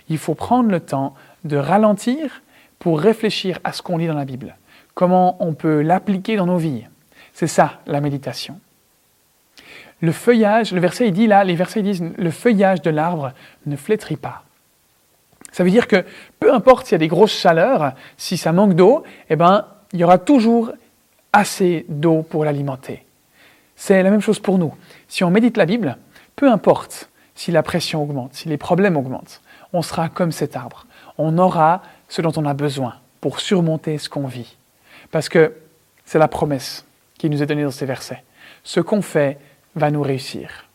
Il 0.09 0.17
faut 0.17 0.33
prendre 0.33 0.71
le 0.71 0.79
temps 0.79 1.13
de 1.43 1.57
ralentir 1.57 2.41
pour 2.81 2.99
réfléchir 2.99 3.59
à 3.63 3.73
ce 3.73 3.83
qu'on 3.83 3.97
lit 3.97 4.07
dans 4.07 4.15
la 4.15 4.25
Bible, 4.25 4.57
comment 4.95 5.37
on 5.39 5.53
peut 5.53 5.81
l'appliquer 5.81 6.35
dans 6.35 6.47
nos 6.47 6.57
vies. 6.57 6.83
C'est 7.31 7.45
ça 7.45 7.79
la 7.85 8.01
méditation. 8.01 8.59
Le 10.01 10.11
feuillage, 10.11 10.71
le 10.71 10.79
verset 10.81 11.07
il 11.07 11.13
dit 11.13 11.27
là, 11.27 11.43
les 11.43 11.55
versets 11.55 11.83
disent 11.83 12.03
le 12.17 12.31
feuillage 12.31 12.81
de 12.81 12.89
l'arbre 12.89 13.33
ne 13.67 13.75
flétrit 13.75 14.15
pas. 14.15 14.41
Ça 15.51 15.63
veut 15.63 15.69
dire 15.69 15.87
que 15.87 16.03
peu 16.39 16.51
importe 16.51 16.87
s'il 16.87 16.93
y 16.93 16.95
a 16.95 16.97
des 16.97 17.07
grosses 17.07 17.37
chaleurs, 17.39 17.93
si 18.17 18.35
ça 18.35 18.51
manque 18.51 18.73
d'eau, 18.73 19.03
eh 19.29 19.35
ben, 19.35 19.67
il 19.93 19.99
y 19.99 20.03
aura 20.03 20.17
toujours 20.17 20.71
assez 21.33 21.85
d'eau 21.87 22.23
pour 22.23 22.45
l'alimenter. 22.45 23.05
C'est 23.75 24.01
la 24.01 24.09
même 24.09 24.21
chose 24.21 24.39
pour 24.39 24.57
nous. 24.57 24.73
Si 25.07 25.23
on 25.23 25.29
médite 25.29 25.55
la 25.55 25.67
Bible, 25.67 25.97
peu 26.35 26.49
importe 26.49 27.11
si 27.35 27.51
la 27.51 27.61
pression 27.61 28.01
augmente, 28.01 28.33
si 28.33 28.49
les 28.49 28.57
problèmes 28.57 28.97
augmentent, 28.97 29.41
on 29.71 29.83
sera 29.83 30.09
comme 30.09 30.31
cet 30.31 30.55
arbre. 30.55 30.87
On 31.19 31.37
aura 31.37 31.83
ce 32.11 32.21
dont 32.21 32.33
on 32.35 32.45
a 32.45 32.53
besoin 32.53 32.95
pour 33.21 33.39
surmonter 33.39 33.97
ce 33.97 34.09
qu'on 34.09 34.27
vit. 34.27 34.57
Parce 35.11 35.29
que 35.29 35.53
c'est 36.03 36.19
la 36.19 36.27
promesse 36.27 36.85
qui 37.17 37.29
nous 37.29 37.41
est 37.41 37.45
donnée 37.45 37.63
dans 37.63 37.71
ces 37.71 37.85
versets. 37.85 38.21
Ce 38.65 38.81
qu'on 38.81 39.01
fait 39.01 39.39
va 39.75 39.89
nous 39.91 40.01
réussir. 40.01 40.65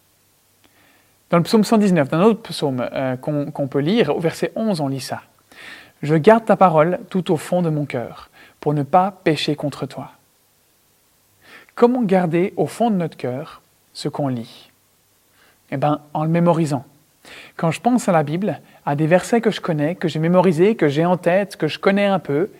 Dans 1.29 1.37
le 1.37 1.43
psaume 1.43 1.63
119, 1.63 2.09
dans 2.09 2.19
un 2.19 2.23
autre 2.23 2.41
psaume 2.41 2.89
euh, 2.91 3.17
qu'on 3.17 3.69
peut 3.69 3.81
lire, 3.81 4.17
au 4.17 4.19
verset 4.21 4.51
11, 4.57 4.81
on 4.81 4.89
lit 4.89 5.01
ça. 5.01 5.21
Je 6.03 6.15
garde 6.15 6.47
ta 6.47 6.57
parole 6.57 7.01
tout 7.11 7.31
au 7.31 7.37
fond 7.37 7.61
de 7.61 7.69
mon 7.69 7.85
cœur 7.85 8.31
pour 8.59 8.73
ne 8.73 8.83
pas 8.83 9.11
pécher 9.11 9.57
contre 9.57 9.85
toi. 9.85 10.13
Comment 11.75 12.03
garder 12.03 12.55
au 12.57 12.67
fond 12.67 12.91
de 12.91 12.97
notre 12.97 13.19
cœur 13.19 13.61
ce 13.93 14.09
qu'on 14.09 14.29
lit? 14.29 14.71
Eh 15.71 15.77
bien, 15.77 16.01
en 16.15 16.25
le 16.25 16.31
mémorisant. 16.31 16.87
Quand 17.57 17.71
je 17.71 17.81
pense 17.81 18.09
à 18.09 18.13
la 18.13 18.23
Bible, 18.23 18.61
à 18.85 18.95
des 18.97 19.07
versets 19.07 19.41
que 19.41 19.51
je 19.51 19.61
connais, 19.61 19.95
que 19.95 20.09
j'ai 20.09 20.19
mémorisés, 20.19 20.77
que 20.77 20.89
j'ai 20.89 21.07
en 21.07 21.17
tête, 21.17 21.57
que 21.57 21.69
je 21.69 21.79
connais 21.79 22.05
un 22.05 22.19
peu, 22.19 22.51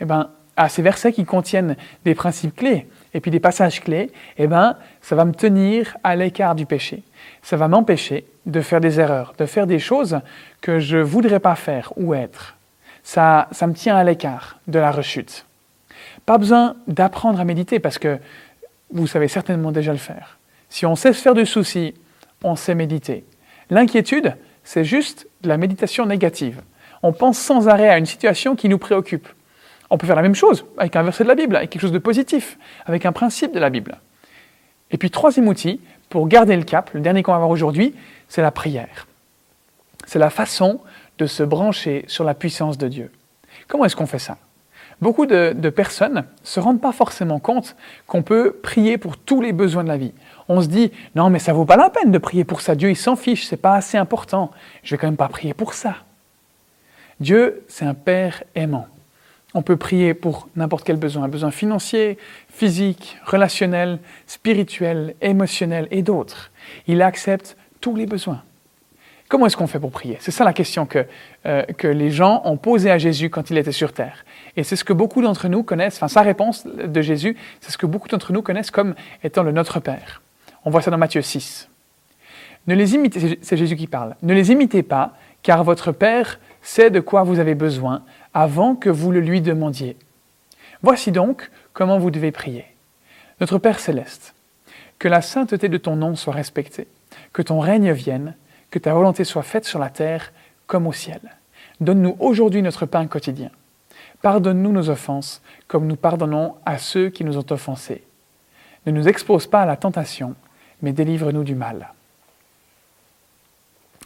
eh 0.00 0.04
ben, 0.04 0.30
à 0.56 0.68
ces 0.68 0.82
versets 0.82 1.12
qui 1.12 1.24
contiennent 1.24 1.76
des 2.04 2.14
principes 2.14 2.56
clés 2.56 2.86
et 3.14 3.20
puis 3.20 3.30
des 3.30 3.40
passages 3.40 3.80
clés, 3.80 4.10
eh 4.38 4.46
ben, 4.46 4.76
ça 5.00 5.14
va 5.14 5.24
me 5.24 5.32
tenir 5.32 5.96
à 6.02 6.16
l'écart 6.16 6.54
du 6.54 6.66
péché. 6.66 7.02
Ça 7.42 7.56
va 7.56 7.68
m'empêcher 7.68 8.26
de 8.46 8.60
faire 8.60 8.80
des 8.80 8.98
erreurs, 8.98 9.34
de 9.38 9.46
faire 9.46 9.66
des 9.66 9.78
choses 9.78 10.20
que 10.60 10.80
je 10.80 10.98
ne 10.98 11.02
voudrais 11.02 11.40
pas 11.40 11.54
faire 11.54 11.92
ou 11.96 12.12
être. 12.12 12.56
Ça, 13.04 13.48
ça 13.52 13.66
me 13.66 13.72
tient 13.72 13.96
à 13.96 14.04
l'écart 14.04 14.58
de 14.66 14.78
la 14.78 14.90
rechute. 14.90 15.46
Pas 16.26 16.38
besoin 16.38 16.76
d'apprendre 16.86 17.40
à 17.40 17.44
méditer 17.44 17.78
parce 17.78 17.98
que 17.98 18.18
vous 18.92 19.06
savez 19.06 19.28
certainement 19.28 19.72
déjà 19.72 19.92
le 19.92 19.98
faire. 19.98 20.38
Si 20.68 20.84
on 20.86 20.96
sait 20.96 21.12
se 21.12 21.22
faire 21.22 21.34
du 21.34 21.46
souci, 21.46 21.94
on 22.42 22.56
sait 22.56 22.74
méditer. 22.74 23.24
L'inquiétude, 23.70 24.36
c'est 24.64 24.84
juste 24.84 25.28
de 25.42 25.48
la 25.48 25.56
méditation 25.56 26.04
négative. 26.06 26.60
On 27.02 27.12
pense 27.12 27.38
sans 27.38 27.68
arrêt 27.68 27.88
à 27.88 27.98
une 27.98 28.06
situation 28.06 28.56
qui 28.56 28.68
nous 28.68 28.78
préoccupe. 28.78 29.28
On 29.88 29.98
peut 29.98 30.06
faire 30.06 30.16
la 30.16 30.22
même 30.22 30.34
chose 30.34 30.66
avec 30.76 30.94
un 30.96 31.02
verset 31.02 31.24
de 31.24 31.28
la 31.28 31.34
Bible, 31.34 31.56
avec 31.56 31.70
quelque 31.70 31.82
chose 31.82 31.92
de 31.92 31.98
positif, 31.98 32.58
avec 32.84 33.06
un 33.06 33.12
principe 33.12 33.52
de 33.52 33.58
la 33.58 33.70
Bible. 33.70 33.98
Et 34.90 34.98
puis, 34.98 35.10
troisième 35.10 35.48
outil, 35.48 35.80
pour 36.08 36.28
garder 36.28 36.56
le 36.56 36.64
cap, 36.64 36.90
le 36.92 37.00
dernier 37.00 37.22
qu'on 37.22 37.32
va 37.32 37.38
voir 37.38 37.50
aujourd'hui, 37.50 37.94
c'est 38.28 38.42
la 38.42 38.50
prière. 38.50 39.06
C'est 40.06 40.18
la 40.18 40.30
façon 40.30 40.80
de 41.18 41.26
se 41.26 41.42
brancher 41.42 42.04
sur 42.08 42.24
la 42.24 42.34
puissance 42.34 42.78
de 42.78 42.88
Dieu. 42.88 43.12
Comment 43.68 43.84
est-ce 43.84 43.96
qu'on 43.96 44.06
fait 44.06 44.18
ça? 44.18 44.36
Beaucoup 45.00 45.24
de, 45.24 45.70
personnes 45.70 46.14
ne 46.14 46.22
se 46.42 46.60
rendent 46.60 46.80
pas 46.80 46.92
forcément 46.92 47.38
compte 47.38 47.74
qu'on 48.06 48.22
peut 48.22 48.58
prier 48.62 48.98
pour 48.98 49.16
tous 49.16 49.40
les 49.40 49.52
besoins 49.52 49.82
de 49.82 49.88
la 49.88 49.96
vie. 49.96 50.12
On 50.48 50.60
se 50.60 50.66
dit, 50.66 50.92
non 51.14 51.30
mais 51.30 51.38
ça 51.38 51.52
vaut 51.54 51.64
pas 51.64 51.76
la 51.76 51.88
peine 51.88 52.10
de 52.10 52.18
prier 52.18 52.44
pour 52.44 52.60
ça, 52.60 52.74
Dieu 52.74 52.90
il 52.90 52.96
s'en 52.96 53.16
fiche, 53.16 53.46
c'est 53.46 53.56
pas 53.56 53.74
assez 53.74 53.96
important, 53.96 54.50
je 54.82 54.94
vais 54.94 54.98
quand 54.98 55.06
même 55.06 55.16
pas 55.16 55.28
prier 55.28 55.54
pour 55.54 55.72
ça. 55.72 55.96
Dieu, 57.18 57.64
c'est 57.68 57.84
un 57.84 57.94
Père 57.94 58.42
aimant. 58.54 58.86
On 59.52 59.62
peut 59.62 59.76
prier 59.76 60.14
pour 60.14 60.48
n'importe 60.54 60.84
quel 60.84 60.96
besoin, 60.96 61.24
un 61.24 61.28
besoin 61.28 61.50
financier, 61.50 62.18
physique, 62.48 63.18
relationnel, 63.24 63.98
spirituel, 64.26 65.14
émotionnel 65.20 65.88
et 65.90 66.02
d'autres. 66.02 66.50
Il 66.86 67.02
accepte 67.02 67.56
tous 67.80 67.96
les 67.96 68.06
besoins. 68.06 68.42
Comment 69.28 69.46
est-ce 69.46 69.56
qu'on 69.56 69.66
fait 69.66 69.80
pour 69.80 69.92
prier? 69.92 70.16
C'est 70.20 70.30
ça 70.30 70.44
la 70.44 70.52
question 70.52 70.86
que, 70.86 71.06
euh, 71.46 71.62
que 71.78 71.88
les 71.88 72.10
gens 72.10 72.42
ont 72.44 72.56
posée 72.56 72.90
à 72.90 72.98
Jésus 72.98 73.30
quand 73.30 73.50
il 73.50 73.58
était 73.58 73.72
sur 73.72 73.92
terre. 73.92 74.24
Et 74.60 74.62
c'est 74.62 74.76
ce 74.76 74.84
que 74.84 74.92
beaucoup 74.92 75.22
d'entre 75.22 75.48
nous 75.48 75.62
connaissent, 75.62 75.96
enfin 75.96 76.08
sa 76.08 76.20
réponse 76.20 76.66
de 76.66 77.00
Jésus, 77.00 77.34
c'est 77.62 77.70
ce 77.70 77.78
que 77.78 77.86
beaucoup 77.86 78.08
d'entre 78.08 78.34
nous 78.34 78.42
connaissent 78.42 78.70
comme 78.70 78.94
étant 79.24 79.42
le 79.42 79.52
Notre 79.52 79.80
Père. 79.80 80.20
On 80.66 80.70
voit 80.70 80.82
ça 80.82 80.90
dans 80.90 80.98
Matthieu 80.98 81.22
6. 81.22 81.70
Ne 82.66 82.74
les 82.74 82.94
imitez, 82.94 83.38
c'est 83.40 83.56
Jésus 83.56 83.74
qui 83.74 83.86
parle. 83.86 84.16
Ne 84.20 84.34
les 84.34 84.52
imitez 84.52 84.82
pas, 84.82 85.14
car 85.42 85.64
votre 85.64 85.92
Père 85.92 86.40
sait 86.60 86.90
de 86.90 87.00
quoi 87.00 87.22
vous 87.22 87.38
avez 87.38 87.54
besoin 87.54 88.02
avant 88.34 88.74
que 88.74 88.90
vous 88.90 89.10
le 89.12 89.20
lui 89.20 89.40
demandiez. 89.40 89.96
Voici 90.82 91.10
donc 91.10 91.50
comment 91.72 91.98
vous 91.98 92.10
devez 92.10 92.30
prier. 92.30 92.66
Notre 93.40 93.56
Père 93.56 93.80
céleste, 93.80 94.34
que 94.98 95.08
la 95.08 95.22
sainteté 95.22 95.70
de 95.70 95.78
ton 95.78 95.96
nom 95.96 96.16
soit 96.16 96.34
respectée, 96.34 96.86
que 97.32 97.40
ton 97.40 97.60
règne 97.60 97.92
vienne, 97.92 98.34
que 98.70 98.78
ta 98.78 98.92
volonté 98.92 99.24
soit 99.24 99.42
faite 99.42 99.64
sur 99.64 99.78
la 99.78 99.88
terre 99.88 100.34
comme 100.66 100.86
au 100.86 100.92
ciel. 100.92 101.22
Donne-nous 101.80 102.16
aujourd'hui 102.20 102.60
notre 102.60 102.84
pain 102.84 103.06
quotidien. 103.06 103.48
Pardonne-nous 104.22 104.72
nos 104.72 104.90
offenses, 104.90 105.42
comme 105.66 105.86
nous 105.86 105.96
pardonnons 105.96 106.54
à 106.66 106.78
ceux 106.78 107.08
qui 107.08 107.24
nous 107.24 107.38
ont 107.38 107.46
offensés. 107.50 108.04
Ne 108.86 108.92
nous 108.92 109.08
expose 109.08 109.46
pas 109.46 109.62
à 109.62 109.66
la 109.66 109.76
tentation, 109.76 110.34
mais 110.82 110.92
délivre-nous 110.92 111.44
du 111.44 111.54
mal. 111.54 111.92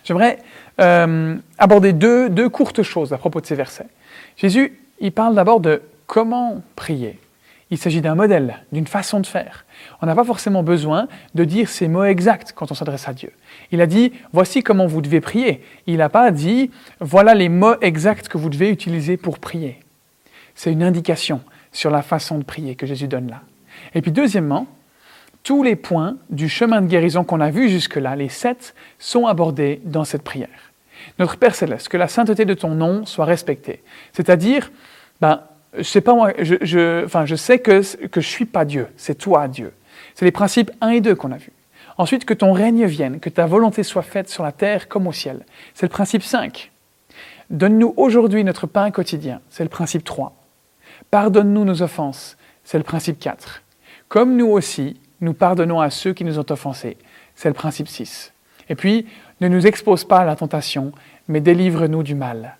J'aimerais 0.04 0.38
euh, 0.80 1.36
aborder 1.58 1.92
deux, 1.92 2.28
deux 2.28 2.48
courtes 2.48 2.82
choses 2.82 3.12
à 3.12 3.18
propos 3.18 3.40
de 3.40 3.46
ces 3.46 3.54
versets. 3.54 3.88
Jésus, 4.36 4.78
il 5.00 5.12
parle 5.12 5.34
d'abord 5.34 5.60
de 5.60 5.82
comment 6.06 6.62
prier. 6.76 7.18
Il 7.70 7.78
s'agit 7.78 8.02
d'un 8.02 8.14
modèle, 8.14 8.62
d'une 8.72 8.86
façon 8.86 9.20
de 9.20 9.26
faire. 9.26 9.64
On 10.02 10.06
n'a 10.06 10.14
pas 10.14 10.24
forcément 10.24 10.62
besoin 10.62 11.08
de 11.34 11.44
dire 11.44 11.68
ces 11.68 11.88
mots 11.88 12.04
exacts 12.04 12.52
quand 12.54 12.70
on 12.70 12.74
s'adresse 12.74 13.08
à 13.08 13.14
Dieu. 13.14 13.32
Il 13.72 13.80
a 13.80 13.86
dit, 13.86 14.12
voici 14.32 14.62
comment 14.62 14.86
vous 14.86 15.00
devez 15.00 15.20
prier. 15.20 15.64
Il 15.86 15.96
n'a 15.96 16.10
pas 16.10 16.30
dit, 16.30 16.70
voilà 17.00 17.34
les 17.34 17.48
mots 17.48 17.80
exacts 17.80 18.28
que 18.28 18.38
vous 18.38 18.50
devez 18.50 18.70
utiliser 18.70 19.16
pour 19.16 19.38
prier. 19.38 19.83
C'est 20.54 20.72
une 20.72 20.82
indication 20.82 21.40
sur 21.72 21.90
la 21.90 22.02
façon 22.02 22.38
de 22.38 22.44
prier 22.44 22.74
que 22.76 22.86
Jésus 22.86 23.08
donne 23.08 23.28
là. 23.28 23.42
Et 23.94 24.02
puis 24.02 24.12
deuxièmement, 24.12 24.66
tous 25.42 25.62
les 25.62 25.76
points 25.76 26.16
du 26.30 26.48
chemin 26.48 26.80
de 26.80 26.86
guérison 26.86 27.24
qu'on 27.24 27.40
a 27.40 27.50
vu 27.50 27.68
jusque-là, 27.68 28.16
les 28.16 28.28
sept, 28.28 28.74
sont 28.98 29.26
abordés 29.26 29.80
dans 29.84 30.04
cette 30.04 30.22
prière. 30.22 30.72
Notre 31.18 31.36
Père 31.36 31.54
céleste, 31.54 31.88
que 31.88 31.96
la 31.96 32.08
sainteté 32.08 32.44
de 32.44 32.54
ton 32.54 32.70
nom 32.70 33.04
soit 33.04 33.26
respectée. 33.26 33.82
C'est-à-dire, 34.12 34.70
ben, 35.20 35.42
je 35.76 35.82
sais 35.82 36.00
pas 36.00 36.14
je, 36.38 36.54
je, 36.62 37.24
je 37.24 37.34
sais 37.34 37.58
que, 37.58 38.06
que 38.06 38.20
je 38.20 38.28
suis 38.28 38.46
pas 38.46 38.64
Dieu, 38.64 38.88
c'est 38.96 39.16
toi 39.16 39.48
Dieu. 39.48 39.72
C'est 40.14 40.24
les 40.24 40.32
principes 40.32 40.70
1 40.80 40.90
et 40.90 41.00
2 41.00 41.14
qu'on 41.14 41.32
a 41.32 41.36
vus. 41.36 41.52
Ensuite, 41.98 42.24
que 42.24 42.34
ton 42.34 42.52
règne 42.52 42.86
vienne, 42.86 43.20
que 43.20 43.28
ta 43.28 43.46
volonté 43.46 43.82
soit 43.82 44.02
faite 44.02 44.28
sur 44.28 44.42
la 44.42 44.52
terre 44.52 44.88
comme 44.88 45.06
au 45.06 45.12
ciel. 45.12 45.44
C'est 45.74 45.86
le 45.86 45.90
principe 45.90 46.22
5. 46.22 46.72
Donne-nous 47.50 47.94
aujourd'hui 47.96 48.42
notre 48.42 48.66
pain 48.66 48.90
quotidien. 48.90 49.40
C'est 49.50 49.62
le 49.62 49.68
principe 49.68 50.02
3. 50.02 50.34
Pardonne-nous 51.14 51.64
nos 51.64 51.80
offenses. 51.80 52.36
C'est 52.64 52.76
le 52.76 52.82
principe 52.82 53.20
4. 53.20 53.62
Comme 54.08 54.36
nous 54.36 54.48
aussi, 54.48 54.96
nous 55.20 55.32
pardonnons 55.32 55.80
à 55.80 55.88
ceux 55.88 56.12
qui 56.12 56.24
nous 56.24 56.40
ont 56.40 56.50
offensés. 56.50 56.96
C'est 57.36 57.46
le 57.46 57.54
principe 57.54 57.86
6. 57.86 58.32
Et 58.68 58.74
puis, 58.74 59.06
ne 59.40 59.46
nous 59.46 59.64
expose 59.64 60.04
pas 60.04 60.18
à 60.18 60.24
la 60.24 60.34
tentation, 60.34 60.90
mais 61.28 61.40
délivre-nous 61.40 62.02
du 62.02 62.16
mal. 62.16 62.56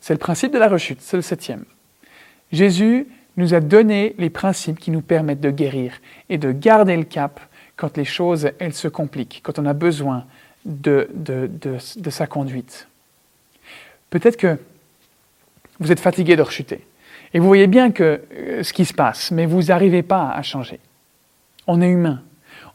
C'est 0.00 0.14
le 0.14 0.18
principe 0.18 0.54
de 0.54 0.58
la 0.58 0.68
rechute, 0.68 1.02
c'est 1.02 1.18
le 1.18 1.22
septième. 1.22 1.66
Jésus 2.50 3.08
nous 3.36 3.52
a 3.52 3.60
donné 3.60 4.14
les 4.16 4.30
principes 4.30 4.80
qui 4.80 4.90
nous 4.90 5.02
permettent 5.02 5.42
de 5.42 5.50
guérir 5.50 5.92
et 6.30 6.38
de 6.38 6.50
garder 6.50 6.96
le 6.96 7.04
cap 7.04 7.40
quand 7.76 7.98
les 7.98 8.06
choses, 8.06 8.52
elles 8.58 8.72
se 8.72 8.88
compliquent, 8.88 9.40
quand 9.42 9.58
on 9.58 9.66
a 9.66 9.74
besoin 9.74 10.24
de, 10.64 11.10
de, 11.12 11.50
de, 11.60 12.10
sa 12.10 12.26
conduite. 12.26 12.88
Peut-être 14.08 14.38
que 14.38 14.56
vous 15.78 15.92
êtes 15.92 16.00
fatigué 16.00 16.36
de 16.36 16.42
rechuter 16.42 16.86
et 17.34 17.38
vous 17.38 17.46
voyez 17.46 17.66
bien 17.66 17.90
que 17.90 18.22
euh, 18.34 18.62
ce 18.62 18.72
qui 18.72 18.84
se 18.84 18.94
passe, 18.94 19.30
mais 19.30 19.46
vous 19.46 19.64
n'arrivez 19.64 20.02
pas 20.02 20.30
à 20.30 20.42
changer. 20.42 20.80
On 21.66 21.80
est 21.80 21.88
humain. 21.88 22.22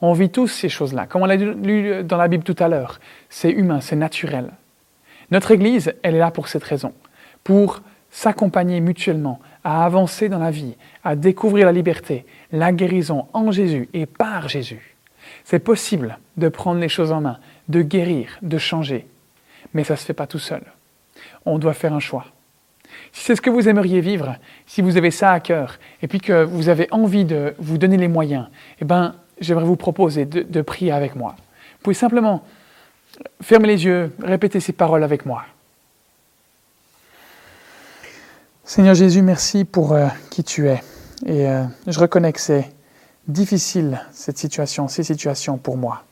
On 0.01 0.13
vit 0.13 0.29
tous 0.29 0.47
ces 0.47 0.69
choses-là. 0.69 1.07
Comme 1.07 1.23
on 1.23 1.25
l'a 1.25 1.35
lu 1.35 2.03
dans 2.03 2.17
la 2.17 2.27
Bible 2.27 2.43
tout 2.43 2.55
à 2.59 2.67
l'heure, 2.67 2.99
c'est 3.29 3.51
humain, 3.51 3.81
c'est 3.81 3.95
naturel. 3.95 4.51
Notre 5.31 5.51
Église, 5.51 5.93
elle 6.03 6.15
est 6.15 6.19
là 6.19 6.31
pour 6.31 6.47
cette 6.47 6.63
raison, 6.63 6.93
pour 7.43 7.81
s'accompagner 8.11 8.79
mutuellement, 8.79 9.39
à 9.63 9.83
avancer 9.83 10.29
dans 10.29 10.39
la 10.39 10.51
vie, 10.51 10.75
à 11.03 11.15
découvrir 11.15 11.65
la 11.65 11.73
liberté, 11.73 12.25
la 12.51 12.71
guérison 12.71 13.27
en 13.33 13.51
Jésus 13.51 13.89
et 13.93 14.05
par 14.05 14.47
Jésus. 14.47 14.95
C'est 15.43 15.59
possible 15.59 16.17
de 16.37 16.47
prendre 16.47 16.79
les 16.79 16.89
choses 16.89 17.11
en 17.11 17.21
main, 17.21 17.37
de 17.67 17.81
guérir, 17.81 18.37
de 18.41 18.57
changer, 18.57 19.07
mais 19.73 19.83
ça 19.83 19.95
ne 19.95 19.97
se 19.97 20.05
fait 20.05 20.13
pas 20.13 20.27
tout 20.27 20.39
seul. 20.39 20.61
On 21.45 21.59
doit 21.59 21.73
faire 21.73 21.93
un 21.93 21.99
choix. 21.99 22.27
Si 23.17 23.23
c'est 23.23 23.35
ce 23.35 23.41
que 23.41 23.49
vous 23.49 23.67
aimeriez 23.67 23.99
vivre, 23.99 24.35
si 24.67 24.83
vous 24.83 24.95
avez 24.95 25.09
ça 25.09 25.31
à 25.31 25.39
cœur, 25.39 25.79
et 26.03 26.07
puis 26.07 26.19
que 26.19 26.43
vous 26.43 26.69
avez 26.69 26.87
envie 26.91 27.25
de 27.25 27.55
vous 27.57 27.79
donner 27.79 27.97
les 27.97 28.07
moyens, 28.07 28.45
eh 28.79 28.85
ben, 28.85 29.15
j'aimerais 29.41 29.65
vous 29.65 29.75
proposer 29.75 30.25
de, 30.25 30.43
de 30.43 30.61
prier 30.61 30.91
avec 30.91 31.15
moi. 31.15 31.31
Vous 31.31 31.83
pouvez 31.83 31.95
simplement 31.95 32.43
fermer 33.41 33.69
les 33.69 33.85
yeux, 33.85 34.13
répéter 34.21 34.59
ces 34.59 34.71
paroles 34.71 35.03
avec 35.03 35.25
moi. 35.25 35.45
Seigneur 38.63 38.93
Jésus, 38.93 39.23
merci 39.23 39.65
pour 39.65 39.93
euh, 39.93 40.05
qui 40.29 40.43
tu 40.43 40.67
es. 40.67 40.83
Et 41.25 41.47
euh, 41.47 41.63
je 41.87 41.99
reconnais 41.99 42.31
que 42.33 42.39
c'est 42.39 42.71
difficile, 43.27 43.99
cette 44.11 44.37
situation, 44.37 44.87
ces 44.87 45.03
situations 45.03 45.57
pour 45.57 45.75
moi. 45.75 46.03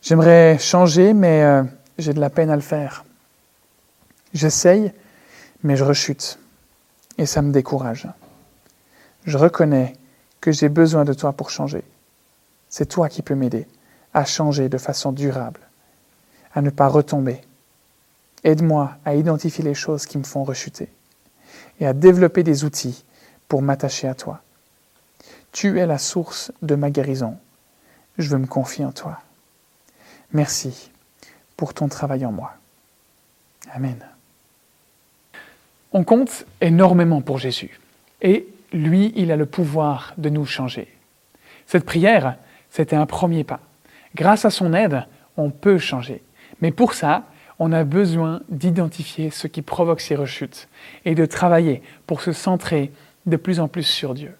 J'aimerais 0.00 0.58
changer, 0.60 1.12
mais 1.12 1.42
euh, 1.42 1.64
j'ai 1.98 2.12
de 2.12 2.20
la 2.20 2.30
peine 2.30 2.50
à 2.50 2.54
le 2.54 2.62
faire. 2.62 3.04
J'essaye, 4.32 4.92
mais 5.64 5.76
je 5.76 5.82
rechute. 5.82 6.38
Et 7.18 7.26
ça 7.26 7.42
me 7.42 7.50
décourage. 7.50 8.06
Je 9.24 9.36
reconnais 9.36 9.94
que 10.40 10.52
j'ai 10.52 10.68
besoin 10.68 11.04
de 11.04 11.14
toi 11.14 11.32
pour 11.32 11.50
changer. 11.50 11.82
C'est 12.68 12.86
toi 12.86 13.08
qui 13.08 13.22
peux 13.22 13.34
m'aider 13.34 13.66
à 14.12 14.24
changer 14.24 14.68
de 14.68 14.78
façon 14.78 15.10
durable, 15.10 15.60
à 16.54 16.60
ne 16.60 16.70
pas 16.70 16.86
retomber. 16.86 17.40
Aide-moi 18.44 18.96
à 19.04 19.14
identifier 19.14 19.64
les 19.64 19.74
choses 19.74 20.06
qui 20.06 20.18
me 20.18 20.24
font 20.24 20.44
rechuter 20.44 20.88
et 21.80 21.86
à 21.86 21.92
développer 21.92 22.42
des 22.42 22.64
outils 22.64 23.04
pour 23.48 23.62
m'attacher 23.62 24.06
à 24.06 24.14
toi. 24.14 24.42
Tu 25.50 25.78
es 25.78 25.86
la 25.86 25.98
source 25.98 26.52
de 26.62 26.74
ma 26.74 26.90
guérison. 26.90 27.38
Je 28.18 28.28
veux 28.28 28.38
me 28.38 28.46
confier 28.46 28.84
en 28.84 28.92
toi. 28.92 29.20
Merci 30.32 30.90
pour 31.56 31.74
ton 31.74 31.88
travail 31.88 32.26
en 32.26 32.32
moi. 32.32 32.54
Amen. 33.72 34.04
On 35.94 36.02
compte 36.02 36.44
énormément 36.60 37.22
pour 37.22 37.38
Jésus. 37.38 37.80
Et 38.20 38.48
lui, 38.72 39.12
il 39.14 39.30
a 39.30 39.36
le 39.36 39.46
pouvoir 39.46 40.12
de 40.18 40.28
nous 40.28 40.44
changer. 40.44 40.88
Cette 41.66 41.84
prière, 41.84 42.34
c'était 42.68 42.96
un 42.96 43.06
premier 43.06 43.44
pas. 43.44 43.60
Grâce 44.16 44.44
à 44.44 44.50
son 44.50 44.74
aide, 44.74 45.04
on 45.36 45.50
peut 45.50 45.78
changer. 45.78 46.22
Mais 46.60 46.72
pour 46.72 46.94
ça, 46.94 47.22
on 47.60 47.70
a 47.70 47.84
besoin 47.84 48.40
d'identifier 48.48 49.30
ce 49.30 49.46
qui 49.46 49.62
provoque 49.62 50.00
ces 50.00 50.16
rechutes 50.16 50.68
et 51.04 51.14
de 51.14 51.26
travailler 51.26 51.80
pour 52.08 52.22
se 52.22 52.32
centrer 52.32 52.90
de 53.26 53.36
plus 53.36 53.60
en 53.60 53.68
plus 53.68 53.84
sur 53.84 54.14
Dieu. 54.14 54.34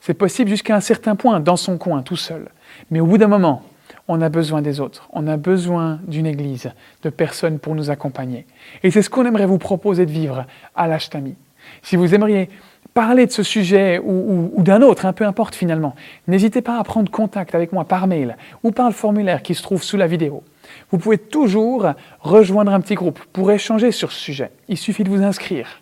C'est 0.00 0.14
possible 0.14 0.50
jusqu'à 0.50 0.74
un 0.74 0.80
certain 0.80 1.14
point, 1.14 1.38
dans 1.38 1.56
son 1.56 1.78
coin, 1.78 2.02
tout 2.02 2.16
seul. 2.16 2.48
Mais 2.90 2.98
au 2.98 3.06
bout 3.06 3.18
d'un 3.18 3.28
moment, 3.28 3.64
on 4.08 4.22
a 4.22 4.30
besoin 4.30 4.62
des 4.62 4.80
autres. 4.80 5.08
On 5.12 5.26
a 5.26 5.36
besoin 5.36 6.00
d'une 6.06 6.26
église, 6.26 6.72
de 7.02 7.10
personnes 7.10 7.58
pour 7.58 7.74
nous 7.74 7.90
accompagner. 7.90 8.46
Et 8.82 8.90
c'est 8.90 9.02
ce 9.02 9.10
qu'on 9.10 9.26
aimerait 9.26 9.46
vous 9.46 9.58
proposer 9.58 10.06
de 10.06 10.10
vivre 10.10 10.46
à 10.74 10.88
l'Ashtami. 10.88 11.36
Si 11.82 11.96
vous 11.96 12.14
aimeriez 12.14 12.48
parler 12.94 13.26
de 13.26 13.30
ce 13.30 13.42
sujet 13.42 14.00
ou, 14.02 14.50
d'un 14.62 14.82
autre, 14.82 15.06
un 15.06 15.12
peu 15.12 15.24
importe 15.24 15.54
finalement, 15.54 15.94
n'hésitez 16.26 16.62
pas 16.62 16.78
à 16.78 16.84
prendre 16.84 17.10
contact 17.10 17.54
avec 17.54 17.72
moi 17.72 17.84
par 17.84 18.06
mail 18.06 18.36
ou 18.62 18.72
par 18.72 18.88
le 18.88 18.94
formulaire 18.94 19.42
qui 19.42 19.54
se 19.54 19.62
trouve 19.62 19.82
sous 19.82 19.98
la 19.98 20.06
vidéo. 20.06 20.42
Vous 20.90 20.98
pouvez 20.98 21.18
toujours 21.18 21.92
rejoindre 22.20 22.72
un 22.72 22.80
petit 22.80 22.94
groupe 22.94 23.20
pour 23.32 23.52
échanger 23.52 23.92
sur 23.92 24.10
ce 24.10 24.18
sujet. 24.18 24.50
Il 24.68 24.78
suffit 24.78 25.04
de 25.04 25.10
vous 25.10 25.22
inscrire. 25.22 25.80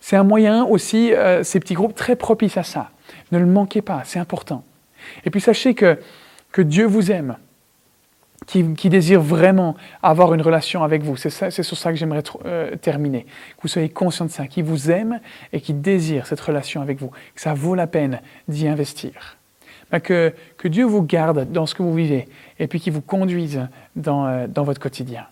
C'est 0.00 0.16
un 0.16 0.24
moyen 0.24 0.64
aussi, 0.64 1.14
euh, 1.14 1.42
ces 1.44 1.60
petits 1.60 1.74
groupes, 1.74 1.94
très 1.94 2.16
propices 2.16 2.58
à 2.58 2.62
ça. 2.62 2.90
Ne 3.32 3.38
le 3.38 3.46
manquez 3.46 3.80
pas, 3.80 4.02
c'est 4.04 4.18
important. 4.18 4.64
Et 5.24 5.30
puis 5.30 5.40
sachez 5.40 5.74
que, 5.74 5.98
que 6.54 6.62
Dieu 6.62 6.86
vous 6.86 7.10
aime, 7.10 7.36
qui, 8.46 8.62
désire 8.88 9.20
vraiment 9.20 9.74
avoir 10.04 10.34
une 10.34 10.40
relation 10.40 10.84
avec 10.84 11.02
vous. 11.02 11.16
C'est 11.16 11.50
sur 11.50 11.76
ça 11.76 11.90
que 11.90 11.98
j'aimerais 11.98 12.22
euh, 12.44 12.76
terminer. 12.76 13.24
Que 13.56 13.62
vous 13.62 13.68
soyez 13.68 13.88
conscient 13.88 14.24
de 14.24 14.30
ça, 14.30 14.46
qui 14.46 14.62
vous 14.62 14.88
aime 14.88 15.18
et 15.52 15.60
qui 15.60 15.74
désire 15.74 16.28
cette 16.28 16.40
relation 16.40 16.80
avec 16.80 17.00
vous, 17.00 17.08
que 17.34 17.40
ça 17.40 17.54
vaut 17.54 17.74
la 17.74 17.88
peine 17.88 18.20
d'y 18.46 18.68
investir. 18.68 19.36
Ben, 19.90 19.98
que, 19.98 20.32
Dieu 20.64 20.84
vous 20.84 21.02
garde 21.02 21.50
dans 21.50 21.66
ce 21.66 21.74
que 21.74 21.82
vous 21.82 21.94
vivez 21.94 22.28
et 22.60 22.68
puis 22.68 22.78
qu'il 22.78 22.92
vous 22.92 23.02
conduise 23.02 23.66
dans, 23.96 24.28
euh, 24.28 24.46
dans 24.46 24.62
votre 24.62 24.80
quotidien. 24.80 25.26